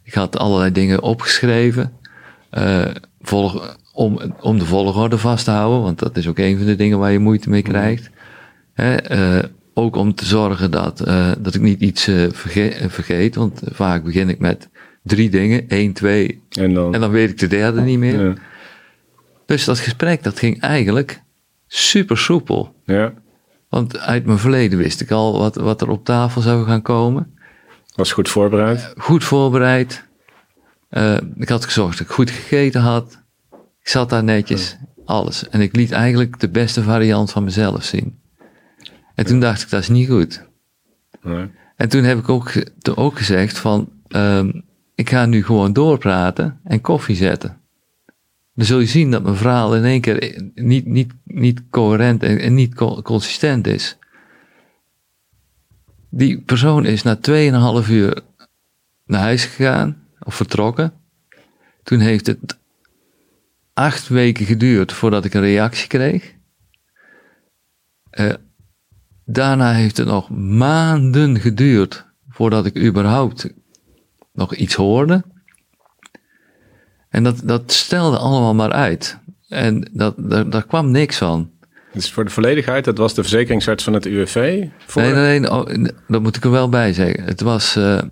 [0.03, 1.93] Ik had allerlei dingen opgeschreven.
[2.51, 6.67] eh, volg, om, om de volgorde vast te houden, want dat is ook een van
[6.67, 8.11] de dingen waar je moeite mee krijgt.
[8.75, 13.35] Hè, eh, ook om te zorgen dat, eh, dat ik niet iets eh, verge- vergeet,
[13.35, 14.69] want vaak begin ik met
[15.03, 18.25] drie dingen, één, twee, En dan, en dan weet ik de derde niet meer.
[18.29, 18.35] ja.
[19.47, 21.23] Dus dat gesprek, dat ging eigenlijk
[21.67, 22.75] super soepel.
[22.85, 23.13] ja,
[23.69, 27.35] Want uit mijn verleden wist ik al wat, wat er op tafel zou gaan komen.
[27.95, 28.93] was goed voorbereid.
[28.97, 30.05] Goed voorbereid.
[31.37, 33.25] Ik had gezorgd dat ik goed gegeten had.
[33.87, 34.77] Ik zat daar netjes.
[35.05, 35.49] Alles.
[35.49, 38.19] En ik liet eigenlijk de beste variant van mezelf zien.
[39.15, 40.45] En toen dacht ik, dat is niet goed.
[41.77, 42.53] En toen heb ik ook,
[42.95, 44.61] ook gezegd van, ehm,
[44.95, 47.61] ik ga nu gewoon doorpraten en koffie zetten.
[48.55, 52.39] Dan zul je zien dat mijn verhaal in één keer niet, niet, niet coherent en,
[52.39, 53.99] en niet co- consistent is.
[56.11, 57.19] Die persoon is na
[57.83, 58.23] 2,5 uur
[59.05, 60.93] naar huis gegaan, of vertrokken.
[61.83, 62.57] Toen heeft het
[63.77, 66.35] acht weken geduurd voordat ik een reactie kreeg.
[68.11, 68.33] Eh,
[69.29, 73.53] Daarna heeft het nog maanden geduurd voordat ik überhaupt
[74.33, 75.25] nog iets hoorde.
[77.09, 79.19] En dat, dat stelde allemaal maar uit.
[79.49, 81.51] En dat, daar, daar kwam niks van.
[81.93, 84.67] Dus voor de volledigheid, dat was de verzekeringsarts van het UWV.
[84.87, 85.03] Voor...
[85.03, 87.25] Nee, nee, nee, oh, dat moet ik er wel bij zeggen.
[87.25, 88.03] Het was, eh,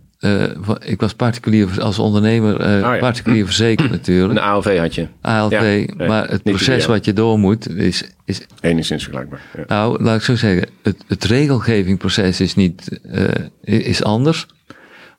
[0.85, 2.99] ik was particulier als ondernemer, eh, ja.
[2.99, 4.41] particulier verzekerd Een natuurlijk.
[4.41, 5.07] ALV had je.
[5.21, 9.41] ALV, Ja, nee, maar het proces wat je door moet is, is Enigszins vergelijkbaar.
[9.57, 9.65] Ja.
[9.67, 10.69] Nou, laat ik zo zeggen.
[10.83, 13.29] Het, het regelgevingproces is niet, eh,
[13.63, 14.47] is anders.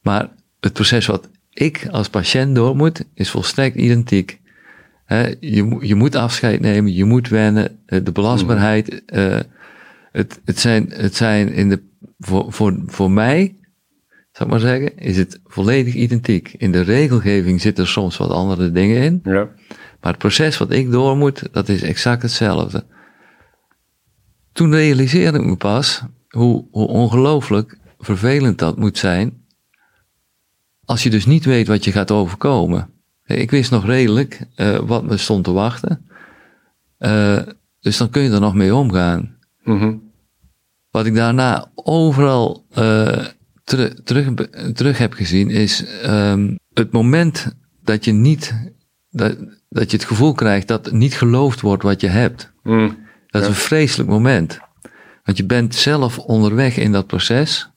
[0.01, 4.39] Maar het proces wat ik als patiënt door moet, is volstrekt identiek.
[5.39, 9.05] Je, je moet afscheid nemen, je moet wennen, eh, de belastbaarheid.
[9.05, 9.39] eh,
[10.11, 11.81] het, het, zijn, het zijn in de,
[12.17, 13.55] voor, voor, voor mij,
[14.35, 16.53] zou ik maar zeggen, is het volledig identiek.
[16.57, 19.19] In de regelgeving zitten er soms wat andere dingen in.
[19.23, 19.49] Ja.
[20.01, 22.85] Maar het proces wat ik door moet, dat is exact hetzelfde.
[24.51, 29.45] Toen realiseerde ik me pas hoe, hoe ongelooflijk vervelend dat moet zijn.
[30.85, 32.89] Als je dus niet weet wat je gaat overkomen.
[33.25, 36.09] Ik wist nog redelijk eh, wat me stond te wachten.
[36.97, 37.41] Eh,
[37.79, 39.37] dus dan kun je er nog mee omgaan.
[39.63, 39.95] Mhm.
[40.89, 43.25] Wat ik daarna overal eh,
[43.65, 44.33] teru- terug,
[44.73, 48.71] terug heb gezien is ehm, het moment dat je niet,
[49.09, 49.37] dat,
[49.69, 52.51] dat je het gevoel krijgt dat niet geloofd wordt wat je hebt.
[52.63, 52.97] Mm.
[53.27, 54.59] Dat is een vreselijk moment.
[55.23, 57.69] Want je bent zelf onderweg in dat proces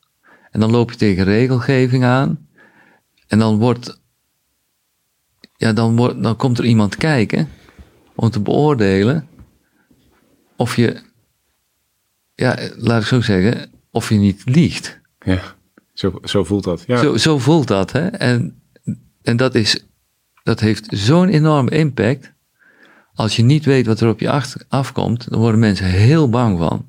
[0.50, 2.48] en dan loop je tegen regelgeving aan
[3.26, 4.00] en dan wordt,
[5.56, 7.48] ja, dan, wordt, dan komt er iemand kijken
[8.14, 9.28] om te beoordelen
[10.56, 11.00] of je,
[12.34, 15.00] ja, laat ik zo zeggen, of je niet liegt.
[15.18, 15.56] Ja,
[15.98, 16.84] zo, zo voelt dat.
[16.86, 16.96] Ja.
[16.96, 18.06] Zo, zo voelt dat, hè?
[18.06, 18.62] En,
[19.22, 19.86] en dat, is,
[20.42, 22.32] dat heeft zo'n enorme impact.
[23.14, 26.86] Als je niet weet wat er op je afkomt, dan worden mensen heel bang van.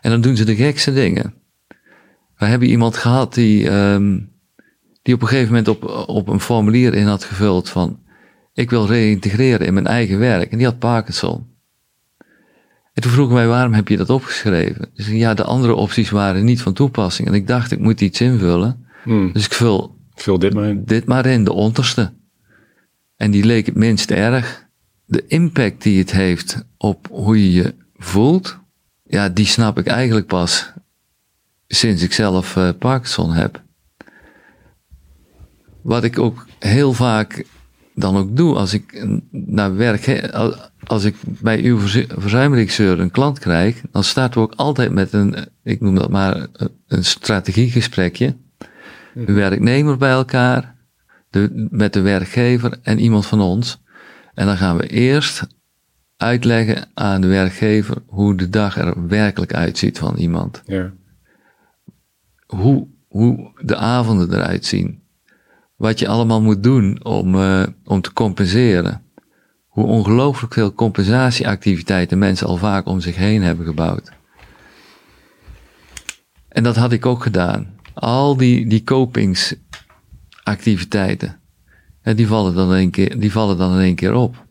[0.00, 1.34] En dan doen ze de gekste dingen.
[2.36, 4.18] We hebben iemand gehad die, ehm,
[5.02, 8.00] die op een gegeven moment op, op een formulier in had gevuld van...
[8.52, 10.50] Ik wil reïntegreren in mijn eigen werk.
[10.50, 11.46] En die had Parkinson.
[12.98, 14.90] En toen vroegen wij, waarom heb je dat opgeschreven?
[14.94, 17.28] Dus ja, de andere opties waren niet van toepassing.
[17.28, 18.86] En ik dacht, ik moet iets invullen.
[19.04, 19.32] Mm.
[19.32, 20.84] Dus ik vul Vul dit maar in.
[20.84, 22.12] dit maar in, de onderste.
[23.16, 24.66] En die leek het minst erg.
[25.04, 28.58] De impact die het heeft op hoe je je voelt,
[29.04, 30.72] ja, die snap ik eigenlijk pas
[31.68, 33.62] sinds ik zelf eh, Parkinson heb.
[35.82, 37.44] Wat ik ook heel vaak
[37.94, 40.30] dan ook doe als ik naar werk,
[40.86, 45.12] als ik bij uw verzu- verzuimregisseur een klant krijg, dan starten we ook altijd met
[45.12, 48.36] een, eh, ik noem dat maar, een- een strategiegesprekje.
[49.14, 50.74] De werknemer bij elkaar,
[51.30, 53.82] de, met de werkgever en iemand van ons.
[54.34, 55.46] En dan gaan we eerst
[56.16, 60.62] uitleggen aan de werkgever hoe de dag er werkelijk uitziet van iemand.
[60.66, 60.92] Ja.
[62.46, 65.02] Hoe, hoe de avonden eruit zien.
[65.76, 69.02] wat je allemaal moet doen om, uh, om te compenseren.
[69.78, 74.12] Hoe ongelooflijk veel compensatieactiviteiten mensen al vaak om zich heen hebben gebouwd.
[76.48, 77.76] En dat had ik ook gedaan.
[77.94, 81.40] Al die, die kopingsactiviteiten,
[82.02, 84.46] die vallen, dan in één keer, die vallen dan in één keer op.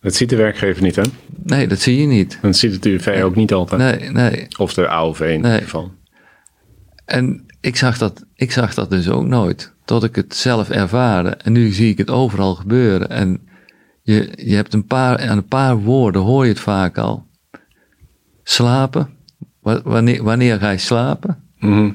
[0.00, 1.02] Dat ziet de werkgever niet, hè?
[1.42, 2.38] Nee, dat zie je niet.
[2.42, 4.00] Dat ziet het UV ook niet altijd.
[4.00, 4.46] Nee, nee.
[4.58, 5.92] Of de AOV in ieder geval.
[7.04, 9.74] En ik zag, dat, ik zag dat dus ook nooit.
[9.86, 11.42] Tot ik het zelf ervaren.
[11.42, 13.10] En nu zie ik het overal gebeuren.
[13.10, 13.48] En
[14.02, 17.26] je, je hebt een paar, aan een paar woorden hoor je het vaak al.
[18.42, 19.08] Slapen.
[19.60, 21.42] Wanneer, wanneer ga je slapen?
[21.58, 21.90] Mhm.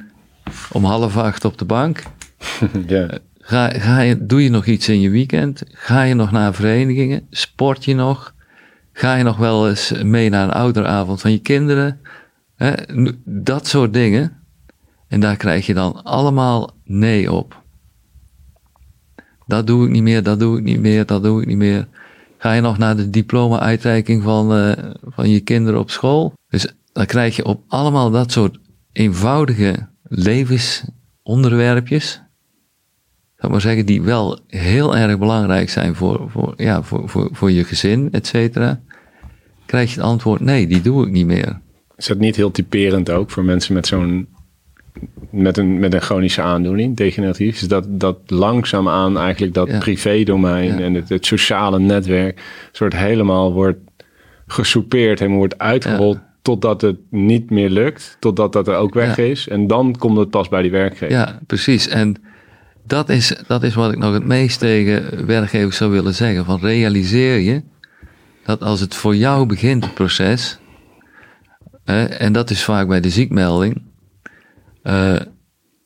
[0.72, 2.04] Om half acht op de bank.
[2.88, 3.08] ja.
[3.40, 5.64] Ga, ga je, doe je nog iets in je weekend?
[5.68, 7.28] Ga je nog naar verenigingen?
[7.30, 8.34] Sport je nog?
[8.94, 12.00] Ga je nog wel eens mee naar een ouderavond van je kinderen?
[13.26, 14.38] dat soort dingen.
[15.08, 17.61] En daar krijg je dan allemaal nee op.
[19.52, 21.88] Dat doe ik niet meer, dat doe ik niet meer, dat doe ik niet meer.
[22.38, 24.72] Ga je nog naar de diploma-uitreiking van, uh,
[25.04, 26.34] van je kinderen op school?
[26.50, 28.58] Dus dan krijg je op allemaal dat soort
[28.92, 32.22] eenvoudige levensonderwerpjes,
[33.38, 37.52] zou maar zeggen, die wel heel erg belangrijk zijn voor, voor, ja, voor, voor, voor
[37.52, 38.82] je gezin, et cetera,
[39.66, 41.60] krijg je het antwoord, nee, die doe ik niet meer.
[41.96, 44.28] Is dat niet heel typerend ook voor mensen met zo'n
[45.30, 50.94] met een, met een chronische aandoening, degeneratief, is dat, dat langzaamaan eigenlijk dat privé-domein en
[50.94, 53.80] het, het, sociale netwerk soort helemaal wordt
[54.48, 59.48] gesoupeerd en wordt uitgerold totdat het niet meer lukt, totdat dat er ook weg is.
[59.48, 61.12] En dan komt het pas bij die werkgever.
[61.12, 61.88] Ja, precies.
[61.88, 62.16] En
[62.84, 66.46] dat is, dat is wat ik nog het meest tegen werkgevers zou willen zeggen.
[66.46, 67.62] Van realiseer je
[68.46, 70.60] dat als het voor jou begint, het proces,
[71.84, 73.82] hè, en dat is vaak bij de ziekmelding,
[74.84, 75.20] uh,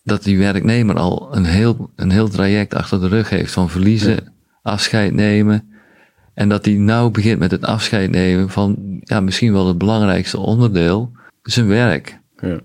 [0.04, 4.34] dat die werknemer al een heel, een heel traject achter de rug heeft van verliezen,
[4.62, 5.70] afscheid nemen.
[6.34, 10.40] En dat hij nou begint met het afscheid nemen van ja, misschien wel het belangrijkste
[10.40, 12.20] onderdeel, zijn werk.
[12.38, 12.60] Ja.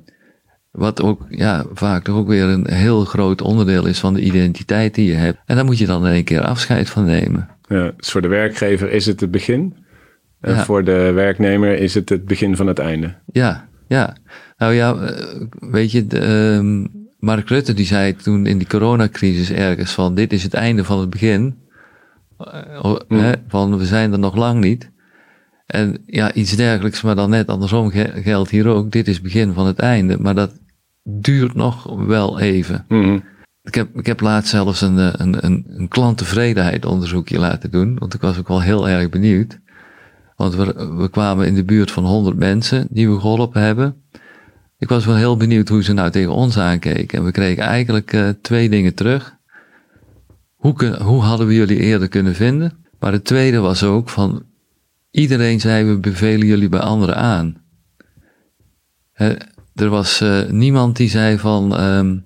[0.70, 4.94] Wat ook ja, vaak toch ook weer een heel groot onderdeel is van de identiteit
[4.94, 5.38] die je hebt.
[5.46, 7.48] En daar moet je dan in één keer afscheid van nemen.
[7.68, 9.76] Ja, dus voor de werkgever is het het begin.
[10.40, 13.14] En voor de werknemer is het het begin van het einde.
[13.32, 14.16] Ja, ja.
[14.56, 19.50] Nou ja, eh, weet je, de, um, Mark Rutte die zei toen in die coronacrisis
[19.50, 21.58] ergens van dit is het einde van het begin.
[22.40, 24.90] Uh, hè, van we zijn er nog lang niet.
[25.66, 28.90] En ja, iets dergelijks, maar dan net andersom geldt hier ook.
[28.90, 30.52] Dit is het begin van het einde, maar dat
[31.02, 32.84] duurt nog wel even.
[32.88, 33.22] Mm
[33.62, 36.84] Ik heb, ik heb laatst zelfs een, een, een, een klanttevredenheid
[37.38, 39.58] laten doen, want ik was ook wel heel erg benieuwd.
[40.40, 44.02] Want we, kwamen in de buurt van 100 mensen die we geholpen hebben.
[44.78, 47.18] Ik was wel heel benieuwd hoe ze nou tegen ons aankeken.
[47.18, 49.36] En we kregen eigenlijk uh, twee dingen terug.
[50.54, 52.72] Hoe, hoe hadden we jullie eerder kunnen vinden?
[52.98, 54.42] Maar het tweede was ook van,
[55.10, 57.62] iedereen zei we bevelen jullie bij anderen aan.
[59.74, 62.24] er was uh, niemand die zei van, um,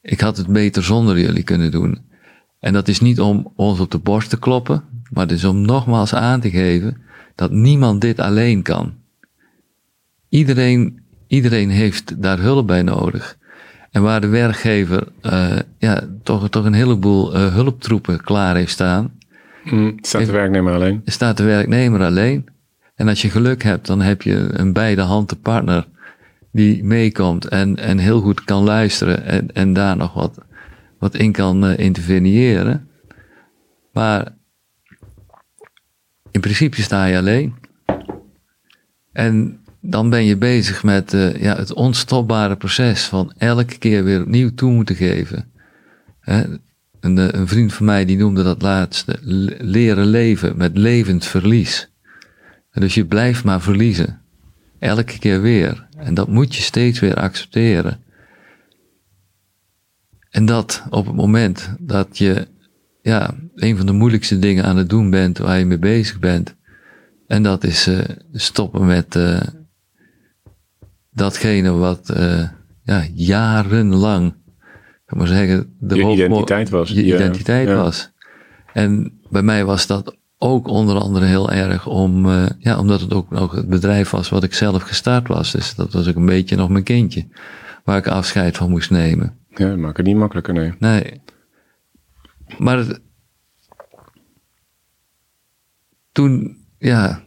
[0.00, 1.98] ik had het beter zonder jullie kunnen doen.
[2.60, 5.60] En dat is niet om ons op de borst te kloppen, maar het is om
[5.60, 7.02] nogmaals aan te geven
[7.34, 8.94] dat niemand dit alleen kan.
[10.28, 13.38] Iedereen, iedereen heeft daar hulp bij nodig.
[13.90, 19.12] En waar de werkgever uh, ja, toch, toch een heleboel uh, hulptroepen klaar heeft staan.
[19.64, 21.02] Mm, staat de werknemer alleen?
[21.04, 22.46] Staat de werknemer alleen.
[22.94, 25.86] En als je geluk hebt, dan heb je een beide handen partner
[26.52, 30.38] die meekomt en, en heel goed kan luisteren en, en daar nog wat,
[30.98, 32.88] wat in kan uh, interveneren.
[33.92, 34.32] Maar
[36.34, 37.54] in principe sta je alleen.
[39.12, 44.20] En dan ben je bezig met uh, ja, het onstopbare proces van elke keer weer
[44.20, 45.50] opnieuw toe moeten geven.
[46.20, 46.44] Hè?
[47.00, 49.18] Een, eh, een, vriend van mij die noemde dat laatste
[49.58, 51.90] leren leven met levend verlies.
[52.70, 54.20] En dus je blijft maar verliezen.
[54.78, 55.86] Elke keer weer.
[55.96, 58.02] En dat moet je steeds weer accepteren.
[60.30, 62.48] En dat op het moment dat je
[63.04, 66.56] ja, een van de moeilijkste dingen aan het doen bent waar je mee bezig bent.
[67.26, 67.98] En dat is uh,
[68.32, 69.40] stoppen met uh,
[71.10, 72.48] datgene wat uh,
[72.82, 74.34] ja, jarenlang,
[75.06, 76.90] ik maar zeggen, de je identiteit was.
[76.90, 77.74] Je identiteit ja.
[77.74, 78.12] was.
[78.72, 82.26] En bij mij was dat ook onder andere heel erg om,
[82.58, 85.52] ja, omdat het ook nog het bedrijf was wat ik zelf gestart was.
[85.52, 87.26] Dus dat was ook een beetje nog mijn kindje,
[87.84, 89.36] waar ik afscheid van moest nemen.
[89.48, 90.72] Ja, dat maakt het niet makkelijker, nee.
[90.78, 91.22] Nee.
[92.58, 92.98] Maar
[96.12, 97.22] toen, ja.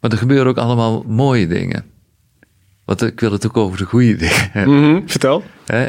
[0.00, 1.84] Maar er gebeuren ook allemaal mooie dingen.
[2.84, 4.50] Want ik wil het ook over de goede dingen.
[4.70, 5.42] Mm -hmm, vertel.
[5.64, 5.88] Hè?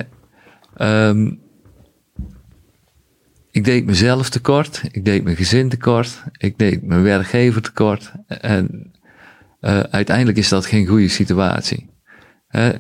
[0.76, 1.32] Ehm,
[3.52, 8.12] ik deed mezelf tekort, ik deed mijn gezin tekort, ik deed mijn werkgever tekort.
[8.28, 8.92] En
[9.62, 11.90] uh, uiteindelijk is dat geen goede situatie.
[12.48, 12.72] Hè?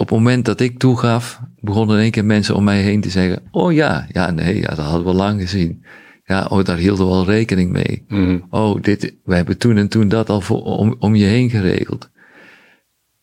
[0.00, 3.10] Op het moment dat ik toegaf, begonnen in één keer mensen om mij heen te
[3.10, 5.84] zeggen: Oh ja, ja, nee, ja, dat hadden we lang gezien.
[6.24, 8.04] Ja, oh, daar hielden we al rekening mee.
[8.08, 8.38] Mhm.
[8.50, 12.10] Oh, dit, we hebben toen en toen dat al voor, om, om je heen geregeld.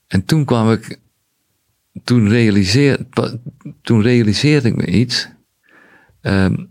[0.08, 1.00] En toen kwam ik,
[2.04, 3.00] toen, realiseer,
[3.82, 5.30] toen realiseerde ik me iets.
[6.22, 6.70] Um,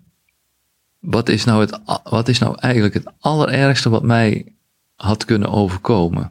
[0.99, 4.53] wat, is nou het, wat is nou eigenlijk het allerergste wat mij
[4.95, 6.31] had kunnen overkomen?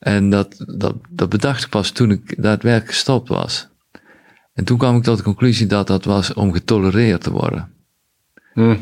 [0.00, 3.68] En dat, dat, dat bedacht ik pas toen ik daadwerkelijk gestopt was.
[4.52, 7.72] En toen kwam ik tot de conclusie dat dat was om getolereerd te worden.
[8.54, 8.76] Hm.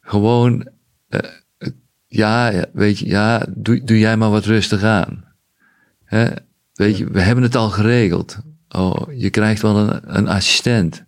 [0.00, 0.68] Gewoon,
[1.08, 1.20] uh,
[2.06, 5.24] ja, weet je, ja, doe, doe jij maar wat rustig aan.
[6.04, 6.28] Hè?
[6.74, 8.38] Weet je, we hebben het al geregeld.
[8.68, 11.04] Oh, je krijgt wel een, een assistent.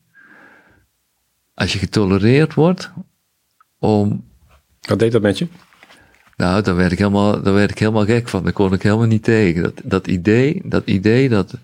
[1.54, 2.92] Als je getolereerd wordt
[3.78, 4.24] om.
[4.80, 5.48] Wat deed dat met je?
[6.40, 8.42] Nou, daar werd ik helemaal, daar werd ik helemaal gek van.
[8.42, 9.62] Daar kon ik helemaal niet tegen.
[9.62, 11.54] Dat, dat idee, dat idee, dat,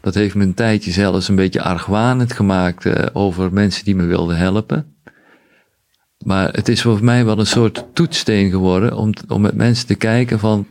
[0.00, 4.04] dat heeft me een tijdje zelfs een beetje argwanend gemaakt uh, over mensen die me
[4.04, 4.96] wilden helpen.
[6.24, 9.94] Maar het is voor mij wel een soort toetssteen geworden om, om met mensen te
[9.94, 10.66] kijken van,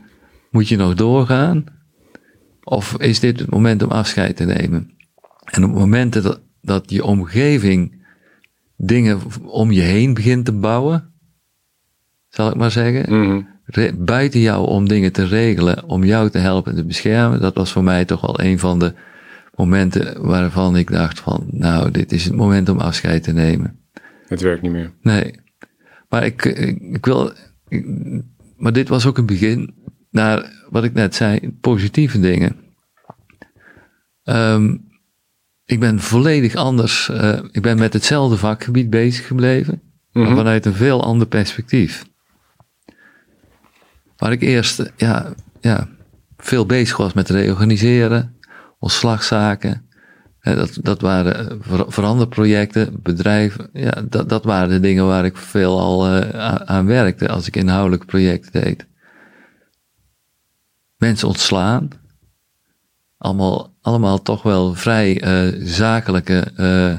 [0.52, 1.64] moet je nog doorgaan?
[2.64, 4.92] Of is dit het moment om afscheid te nemen?
[5.44, 8.06] En op momenten dat, dat je omgeving
[8.78, 11.14] dingen om je heen begint te bouwen,
[12.30, 13.52] zal ik maar zeggen, Mhm.
[13.98, 17.72] Buiten jou om dingen te regelen, om jou te helpen en te beschermen, dat was
[17.72, 18.94] voor mij toch wel een van de
[19.56, 23.80] momenten waarvan ik dacht van, nou, dit is het moment om afscheid te nemen.
[24.28, 24.92] Het werkt niet meer.
[25.02, 25.36] Nee.
[26.10, 27.34] Maar ik, ik, ik wil,
[27.68, 27.86] ik-
[28.58, 29.74] maar dit was ook een begin
[30.12, 32.56] naar wat ik net zei, positieve dingen.
[34.24, 34.78] Ehm,
[35.66, 40.36] ik ben volledig anders, eh, ik ben met hetzelfde vakgebied bezig gebleven, maar Mhm.
[40.36, 42.06] vanuit een veel ander perspectief.
[44.24, 45.88] Waar ik eerst ja, ja,
[46.38, 48.36] veel bezig was met reorganiseren,
[48.80, 49.90] ontslagzaken.
[50.42, 53.70] Dat, dat waren ver- veranderprojecten, bedrijven.
[53.74, 56.30] Ja, dat, dat waren de dingen waar ik veel al eh,
[56.62, 58.88] aan, werkte als ik inhoudelijke projecten deed.
[60.98, 61.88] Mensen ontslaan.
[63.18, 66.96] Allemaal, allemaal toch wel vrij eh, zakelijke, eh,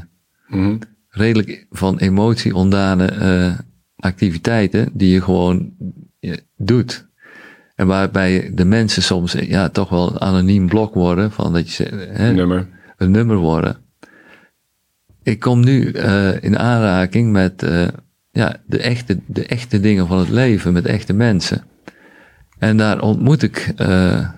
[0.59, 0.77] Mhm.
[1.09, 3.59] redelijk van emotie ontdane eh,
[3.97, 5.73] activiteiten die je gewoon
[6.21, 7.13] eh, doet.
[7.75, 11.85] En waarbij de mensen soms ja, toch wel een anoniem blok worden, van dat je
[12.13, 12.69] hè, Nummer.
[12.97, 13.77] een nummer worden.
[15.23, 17.89] Ik kom nu eh, in aanraking met eh,
[18.31, 21.65] ja, de, echte, de echte dingen van het leven, met echte mensen.
[22.59, 24.31] En daar ontmoet ik eh,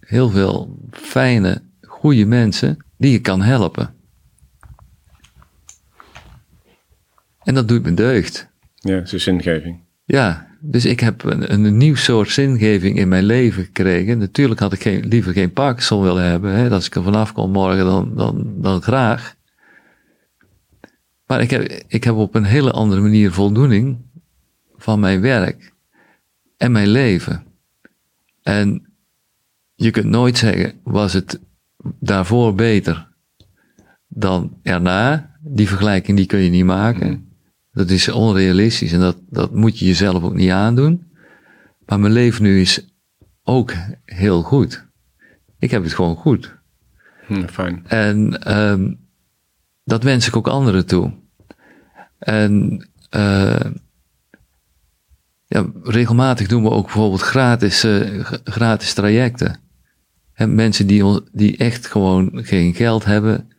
[0.00, 3.94] heel veel fijne, goede mensen die je kan helpen.
[7.42, 8.48] En dat doet me deugd.
[8.74, 9.80] Ja, is zingeving.
[10.04, 14.18] Ja, dus ik heb een, een nieuw soort zingeving in mijn leven gekregen.
[14.18, 16.54] Natuurlijk had ik liever geen Parkinson willen hebben.
[16.54, 16.70] Hè.
[16.70, 19.34] Als ik er vanaf kon morgen, dan, dan, dan graag.
[21.26, 23.98] Maar ik heb, ik heb op een hele andere manier voldoening
[24.76, 25.72] van mijn werk
[26.56, 27.44] en mijn leven.
[28.42, 28.92] En
[29.74, 31.40] je kunt nooit zeggen, was het
[32.00, 33.08] daarvoor beter
[34.08, 35.32] dan erna?
[35.40, 37.33] Die vergelijking die kun je niet maken.
[37.74, 41.12] Dat is onrealistisch en dat, dat moet je jezelf ook niet aandoen.
[41.86, 42.88] Maar mijn leven nu is
[43.42, 43.72] ook
[44.04, 44.86] heel goed.
[45.58, 46.54] Ik heb het gewoon goed.
[47.26, 47.84] Hm, fijn.
[47.86, 48.94] En ehm,
[49.84, 51.12] dat wens ik ook anderen toe.
[52.18, 53.70] En eh,
[55.46, 59.60] ja, regelmatig doen we ook bijvoorbeeld gratis, eh, gratis trajecten.
[60.32, 63.50] En mensen die, die echt gewoon geen geld hebben,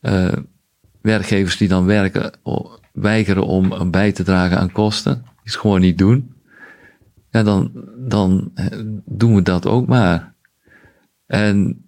[0.00, 0.32] eh,
[1.00, 2.32] werkgevers die dan werken,
[2.92, 6.34] weigeren om bij te dragen aan kosten, die gewoon niet doen.
[7.30, 8.66] Ja, dan, dan eh,
[9.04, 10.34] doen we dat ook maar.
[11.26, 11.84] En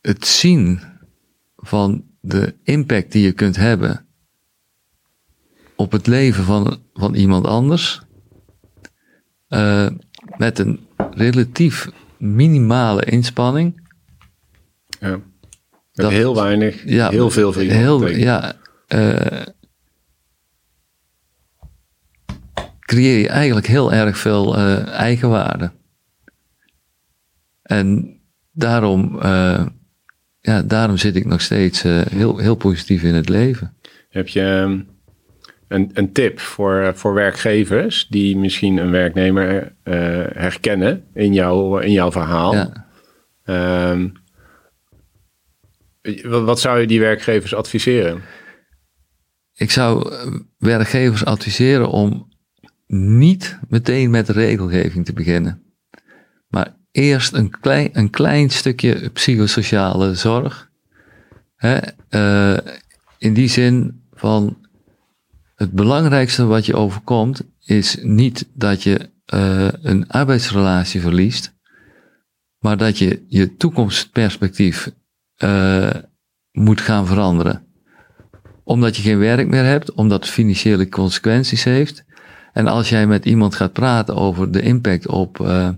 [0.00, 0.80] het zien
[1.56, 4.06] van de impact die je kunt hebben
[5.76, 8.02] op het leven van, van iemand anders,
[9.48, 9.88] eh,
[10.36, 13.81] met een relatief minimale inspanning.
[15.02, 15.10] Ja.
[15.10, 15.20] Met
[15.92, 18.08] Dat- heel weinig, Ja, heel veel iemand heel.
[18.08, 18.52] Ja,
[18.86, 19.42] eh,
[22.80, 25.70] creëer je eigenlijk heel erg veel eh, eigenwaarde.
[27.62, 28.20] En
[28.52, 29.66] daarom, eh,
[30.40, 33.76] ja, daarom zit ik nog steeds heel, heel positief in het leven.
[34.08, 34.80] Heb je ehm,
[35.68, 39.74] een, een tip voor, voor werkgevers die misschien een werknemer
[40.32, 42.54] herkennen in, jouw in jouw verhaal?
[42.54, 42.86] Ja.
[43.44, 44.08] Ehm,
[46.22, 48.22] Wat, zou je die werkgevers adviseren?
[49.54, 52.30] Ik zou eh, werkgevers adviseren om
[52.86, 55.62] niet meteen met de regelgeving te beginnen.
[56.48, 60.70] Maar eerst een klein, een klein stukje psychosociale zorg.
[61.56, 61.78] Hè?
[62.10, 62.58] Uh,
[63.18, 64.66] in die zin van
[65.54, 71.54] het belangrijkste wat je overkomt is niet dat je uh, een arbeidsrelatie verliest,
[72.58, 74.90] maar dat je je toekomstperspectief
[75.44, 75.90] uh,
[76.52, 77.66] moet gaan veranderen.
[78.64, 82.04] Omdat je geen werk meer hebt, omdat het financiële consequenties heeft.
[82.52, 85.68] En als jij met iemand gaat praten over de impact op, uh,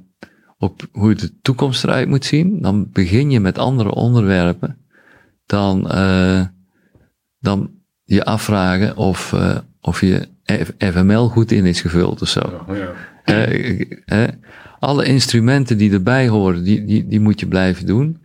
[0.58, 4.78] op hoe de toekomst eruit moet zien, dan begin je met andere onderwerpen
[5.46, 5.82] dan,
[7.38, 7.70] dan
[8.04, 9.34] je afvragen of,
[9.80, 10.28] of je
[10.78, 12.64] FML goed in is gevuld of zo.
[13.24, 14.30] Ja,
[14.78, 18.22] alle instrumenten die erbij horen, die, die, die moet je blijven doen.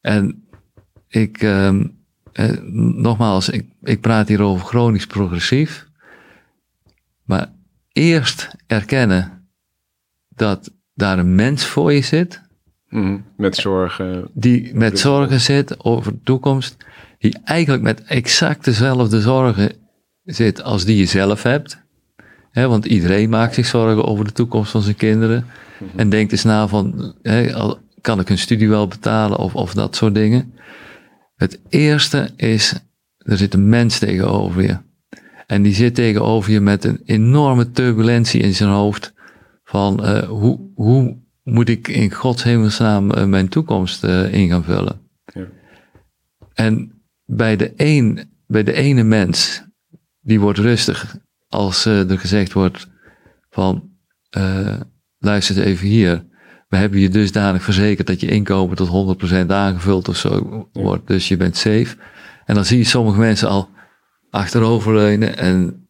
[0.00, 0.45] En
[1.08, 1.70] ik, uh,
[2.94, 5.86] nogmaals, ik, ik praat hier over chronisch progressief.
[7.24, 7.52] Maar
[7.92, 9.48] eerst erkennen
[10.28, 12.40] dat daar een mens voor je zit.
[12.88, 14.28] Mm, met zorgen.
[14.32, 16.76] Die met zorgen zit over de toekomst.
[17.18, 19.72] Die eigenlijk met exact dezelfde zorgen
[20.24, 21.84] zit als die je zelf hebt.
[22.50, 25.46] He, want iedereen maakt zich zorgen over de toekomst van zijn kinderen.
[25.78, 25.98] Mhm.
[25.98, 27.14] En denkt eens na van,
[28.00, 30.54] kan ik een studie wel betalen of, of dat soort dingen.
[31.36, 32.74] Het eerste is,
[33.18, 34.78] er zit een mens tegenover je.
[35.46, 39.14] En die zit tegenover je met een enorme turbulentie in zijn hoofd.
[39.64, 44.64] Van uh, hoe, hoe moet ik in Gods hemelsnaam uh, mijn toekomst uh, in gaan
[44.64, 45.00] vullen?
[45.34, 45.46] Ja.
[46.54, 49.62] En bij de, een, bij de ene mens,
[50.20, 51.16] die wordt rustig
[51.48, 52.88] als er gezegd wordt
[53.50, 53.90] van
[55.18, 56.24] luister even hier
[56.76, 61.06] we hebben je dusdanig verzekerd dat je inkomen tot 100% aangevuld of zo wordt.
[61.06, 61.96] Dus je bent safe.
[62.44, 63.68] En dan zie je sommige mensen al
[64.30, 65.86] achteroverleunen en.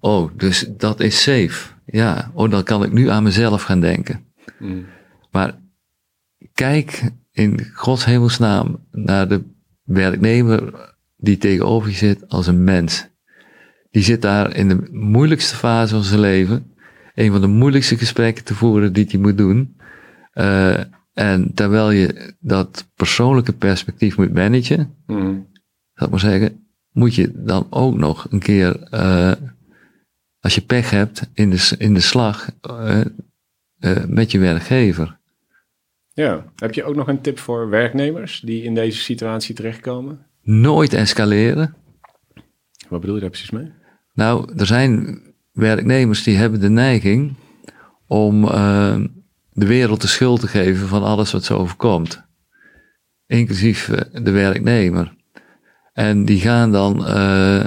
[0.00, 1.72] Oh, dus dat is safe.
[1.86, 4.24] Ja, oh, dan kan ik nu aan mezelf gaan denken.
[4.58, 4.86] Mm.
[5.30, 5.58] Maar
[6.52, 9.44] kijk in Gods hemelsnaam naar de
[9.82, 13.08] werknemer die tegenover je zit als een mens.
[13.90, 16.72] Die zit daar in de moeilijkste fase van zijn leven
[17.18, 19.76] een van de moeilijkste gesprekken te voeren die je moet doen.
[20.34, 20.78] Uh,
[21.12, 25.46] en terwijl je dat persoonlijke perspectief moet managen, mm.
[25.94, 29.32] zal maar zeggen, moet je dan ook nog een keer, uh,
[30.40, 33.00] als je pech hebt, in de, in de slag uh,
[34.06, 35.18] met je werkgever.
[36.12, 40.26] Ja, heb je ook nog een tip voor werknemers die in deze situatie terechtkomen?
[40.42, 41.74] Nooit escaleren.
[42.88, 43.72] Wat bedoel je daar precies mee?
[44.14, 45.22] Nou, er zijn
[45.58, 47.34] werknemers die hebben de neiging
[48.06, 48.96] om uh,
[49.52, 52.22] de wereld de schuld te geven van alles wat ze overkomt.
[53.26, 55.14] Inclusief uh, de werknemer.
[55.92, 57.64] En die gaan dan uh,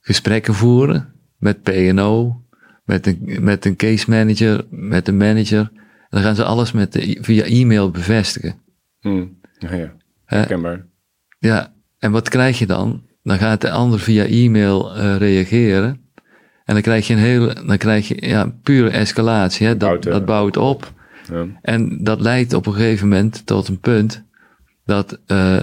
[0.00, 2.42] gesprekken voeren met PNO,
[2.84, 5.70] met een, met een case manager, met een manager.
[5.70, 8.54] En dan gaan ze alles met de, via e-mail bevestigen.
[9.00, 9.40] Hmm.
[9.58, 9.92] Ja, ja.
[10.24, 10.86] Herkenbaar.
[11.38, 13.02] Ja, en wat krijg je dan?
[13.22, 16.03] Dan gaat de ander via e-mail reageren.
[16.64, 19.66] En dan krijg je een hele, dan krijg je ja, pure escalatie.
[19.66, 19.76] Hè?
[19.76, 20.92] Dat, dat bouwt op.
[21.30, 21.46] Ja.
[21.62, 24.24] En dat leidt op een gegeven moment tot een punt
[24.84, 25.60] dat, uh,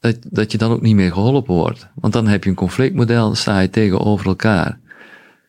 [0.00, 1.88] dat, dat je dan ook niet meer geholpen wordt.
[1.94, 4.78] Want dan heb je een conflictmodel, dan sta je tegenover elkaar.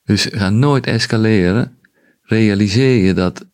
[0.05, 1.77] Dus ga nooit escaleren.
[2.21, 3.45] Realiseer je dat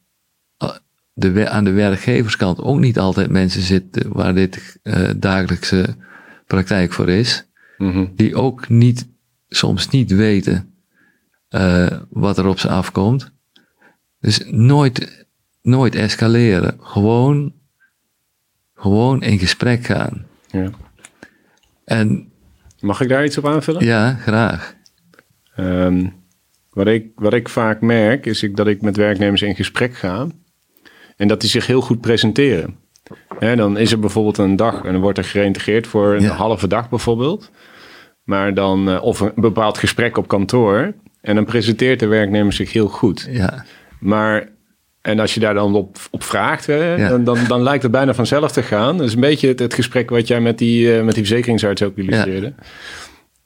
[0.57, 0.75] eh,
[1.13, 5.95] de, aan de werkgeverskant ook niet altijd mensen zitten waar dit uh, dagelijkse
[6.47, 7.47] praktijk voor is.
[7.77, 8.11] Mm -hmm.
[8.15, 9.07] Die ook niet
[9.49, 10.73] soms niet weten
[11.49, 13.31] uh, wat er op ze afkomt.
[14.19, 15.25] Dus nooit,
[15.61, 16.77] nooit escaleren.
[16.81, 17.53] Gewoon,
[18.75, 20.25] gewoon in gesprek gaan.
[20.47, 20.69] Ja.
[21.85, 22.31] En,
[22.79, 23.85] Mag ik daar iets op aanvullen?
[23.85, 24.75] Ja, graag.
[25.57, 26.13] Um,
[26.69, 30.27] wat, ik, wat ik vaak merk, is ik, dat ik met werknemers in gesprek ga.
[31.15, 32.75] En dat die zich heel goed presenteren.
[33.39, 36.89] dan is er bijvoorbeeld een dag en dan wordt er geïntegreerd voor een halve dag
[36.89, 37.51] bijvoorbeeld.
[38.29, 40.93] Maar dan, uh, of een bepaald gesprek op kantoor.
[41.21, 43.27] En dan presenteert de werknemer zich heel goed.
[43.31, 43.65] Ja.
[43.99, 44.49] Maar,
[45.01, 48.13] en als je daar dan op, op vraagt, hè, dan, dan, dan, lijkt het bijna
[48.13, 48.97] vanzelf te gaan.
[48.97, 51.83] Dat is een beetje het, het gesprek wat jij met die, uh, met die verzekeringsarts
[51.83, 52.53] ook illustreerde.
[52.57, 52.63] Ja.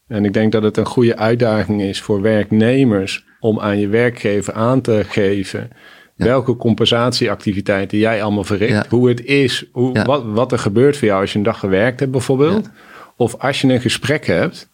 [0.07, 4.53] En ik denk dat het een goede uitdaging is voor werknemers om aan je werkgever
[4.53, 5.69] aan te geven
[6.15, 11.21] welke compensatieactiviteiten jij allemaal verricht, hoe het is, hoe, wat, wat er gebeurt voor jou
[11.21, 12.69] als je een dag gewerkt hebt bijvoorbeeld.
[13.17, 14.69] Of als je een gesprek hebt,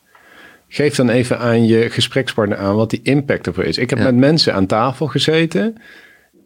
[0.69, 3.77] geef dan even aan je gesprekspartner aan wat die impact ervoor is.
[3.77, 5.75] Ik heb met mensen aan tafel gezeten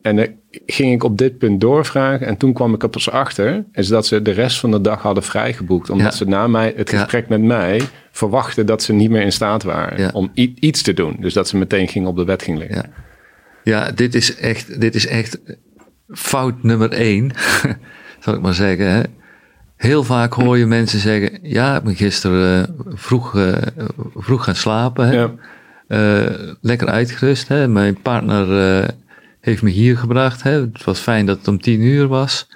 [0.02, 2.28] en ging ik op dit punt doorvragen.
[2.28, 3.66] En toen kwam ik er pas achter.
[3.72, 5.90] Is dat ze de rest van de dag hadden vrijgeboekt.
[5.90, 6.18] Omdat Ja.
[6.18, 6.98] ze na mij, het Ja.
[7.00, 11.16] gesprek met mij verwachten dat ze niet meer in staat waren om iets te doen.
[11.20, 12.76] Dus dat ze meteen ging op de bed ging liggen.
[13.64, 15.40] Ja, ja dit, is echt, dit is echt
[16.08, 17.32] fout nummer één,
[18.20, 18.92] zal ik maar zeggen.
[18.92, 19.02] Hè.
[19.84, 23.54] Heel vaak hoor je mensen zeggen: Ja, ik ben gisteren eh, vroeg, eh,
[24.16, 25.08] vroeg gaan slapen.
[25.08, 25.14] Hè.
[25.14, 25.34] Ja.
[25.88, 27.48] Eh, lekker uitgerust.
[27.48, 27.68] Hè.
[27.68, 28.48] Mijn partner
[29.40, 30.44] heeft me hier gebracht.
[30.44, 30.52] Hè.
[30.52, 32.48] Het was fijn dat het om tien uur was.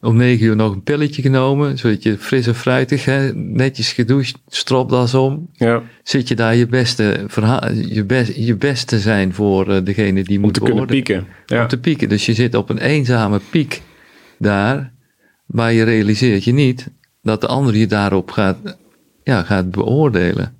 [0.00, 4.38] Om negen uur nog een pilletje genomen, zodat je fris en fruitig, hè, netjes gedoucht,
[4.48, 5.48] stropdas om.
[5.52, 5.82] Ja.
[6.02, 10.42] Zit je daar je beste, verhaal, je, best, je beste zijn voor degene die Om
[10.44, 11.26] moet te kunnen pieken.
[11.46, 11.62] Ja.
[11.62, 12.08] om te pieken.
[12.08, 13.82] Dus je zit op een eenzame piek
[14.38, 14.92] daar,
[15.48, 16.90] maar je realiseert je niet
[17.22, 18.76] dat de ander je daarop gaat,
[19.22, 20.56] ja, gaat beoordelen.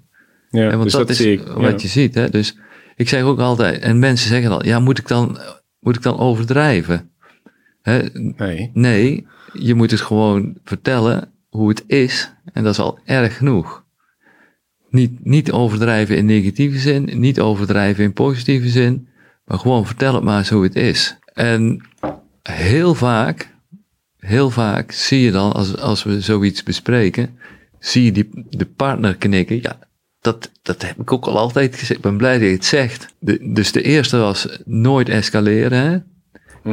[0.50, 0.70] ja.
[0.70, 1.46] En want dus dat, dat, is ik.
[1.46, 1.76] wat ja.
[1.76, 2.14] je ziet.
[2.14, 2.30] Hè?
[2.30, 2.56] Dus
[2.96, 5.38] ik zeg ook altijd, en mensen zeggen dan, ja, moet ik dan,
[5.80, 7.10] moet ik dan overdrijven?
[7.82, 8.02] Hè?
[8.12, 8.70] Nee.
[8.74, 12.32] Nee, je moet het gewoon vertellen hoe het is.
[12.52, 13.86] En dat is al erg genoeg.
[14.90, 19.08] Niet, niet overdrijven in negatieve zin, niet overdrijven in positieve zin,
[19.44, 21.18] maar gewoon vertel het maar eens hoe het is.
[21.34, 21.82] En
[22.42, 23.54] heel vaak,
[24.18, 27.38] heel vaak zie je dan, als, als we zoiets bespreken,
[27.78, 29.62] zie je die, de partner knikken.
[29.62, 29.78] Ja,
[30.20, 31.90] dat, dat heb ik ook al altijd gezegd.
[31.90, 33.14] Ik ben blij dat je het zegt.
[33.18, 35.78] De, dus de eerste was nooit escaleren.
[35.78, 35.98] Hè?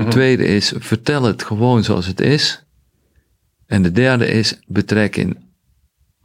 [0.03, 2.63] De tweede is vertel het gewoon zoals het is.
[3.65, 5.37] En de derde is betrek in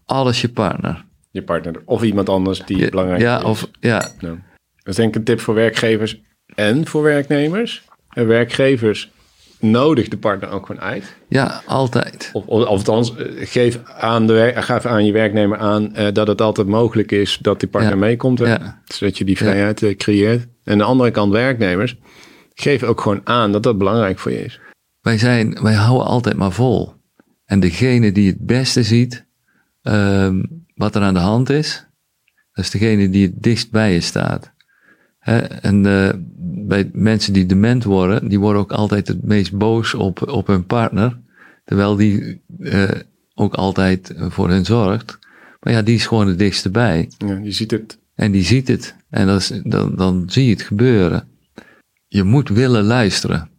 [0.05, 1.05] alles je partner.
[1.31, 3.45] Je partner of iemand anders die Ja, belangrijk ja, is.
[3.45, 4.39] of, ja, Nou,
[4.77, 6.21] dat is denk ik een tip voor werkgevers
[6.55, 7.85] en voor werknemers.
[8.09, 9.11] En werkgevers
[9.61, 11.17] nodig de partner ook gewoon uit.
[11.29, 12.31] ja, altijd.
[12.33, 16.41] Of, of, althans, eh, geef aan, de, geef aan je werknemer aan eh, dat het
[16.41, 17.99] altijd mogelijk is dat die partner Ja.
[17.99, 18.39] meekomt.
[18.39, 18.83] Ja.
[18.85, 20.47] Zodat je die vrijheid eh, creëert.
[20.65, 21.97] En aan de andere kant werknemers,
[22.55, 24.61] geef ook gewoon aan dat dat belangrijk voor je is.
[25.01, 26.93] Wij, zijn, wij houden altijd maar vol.
[27.45, 29.27] En degene die het beste ziet
[29.83, 30.43] ehm,
[30.75, 31.87] wat er aan de hand is,
[32.53, 34.53] dat is degene die het dichtst bij je staat.
[35.21, 36.11] En eh,
[36.67, 40.67] bij mensen die dement worden, die worden ook altijd het meest boos op, op hun
[40.67, 41.19] partner.
[41.65, 42.91] Terwijl die eh,
[43.35, 45.19] ook altijd voor hen zorgt.
[45.61, 47.11] Maar ja, die is gewoon het dichtste bij.
[47.19, 47.99] Ja, je ziet het.
[48.15, 48.95] En die ziet het.
[49.11, 51.29] En dat is, dan, dan zie je het gebeuren.
[52.09, 53.51] Je moet willen luisteren.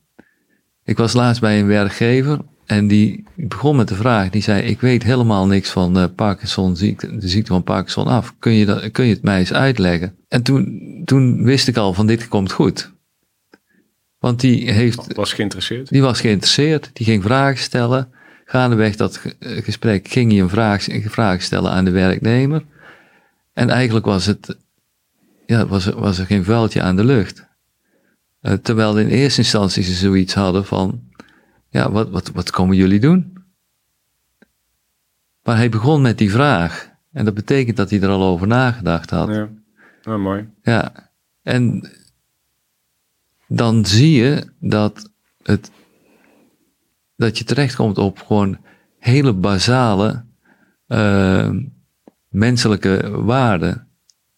[0.84, 2.40] Ik was laatst bij een werkgever
[2.72, 4.30] en die begon met de vraag.
[4.30, 8.34] Die zei, ik weet helemaal niks van eh Parkinson, ziekte, de ziekte van Parkinson af.
[8.40, 10.16] Kun je, dat, kun je het mij eens uitleggen?
[10.28, 12.92] En toen, toen wist ik al van dit komt goed.
[14.20, 15.90] Want die heeft Was geïnteresseerd.
[15.90, 18.10] die was geïnteresseerd, die ging vragen stellen.
[18.46, 22.64] Gaandeweg dat eh, gesprek ging hij een vraag, een vraag stellen aan de werknemer.
[23.54, 24.58] En eigenlijk was het,
[25.46, 27.46] ja, was, er- was er geen vuiltje aan de lucht.
[28.42, 31.02] Eh, terwijl in eerste instantie ze zoiets hadden van,
[31.72, 33.38] ja, wat, wat, wat komen jullie doen?
[35.44, 36.90] Maar hij begon met die vraag.
[37.12, 39.30] En dat betekent dat hij er al over nagedacht had.
[39.30, 39.50] Ja,
[40.04, 40.50] oh, mooi.
[40.62, 41.12] Ja,
[41.44, 41.90] en
[43.48, 45.10] dan zie je dat,
[45.44, 45.72] het,
[47.16, 48.58] dat je terechtkomt op gewoon
[49.00, 50.26] hele basale
[50.88, 51.50] eh,
[52.28, 53.88] menselijke waarden.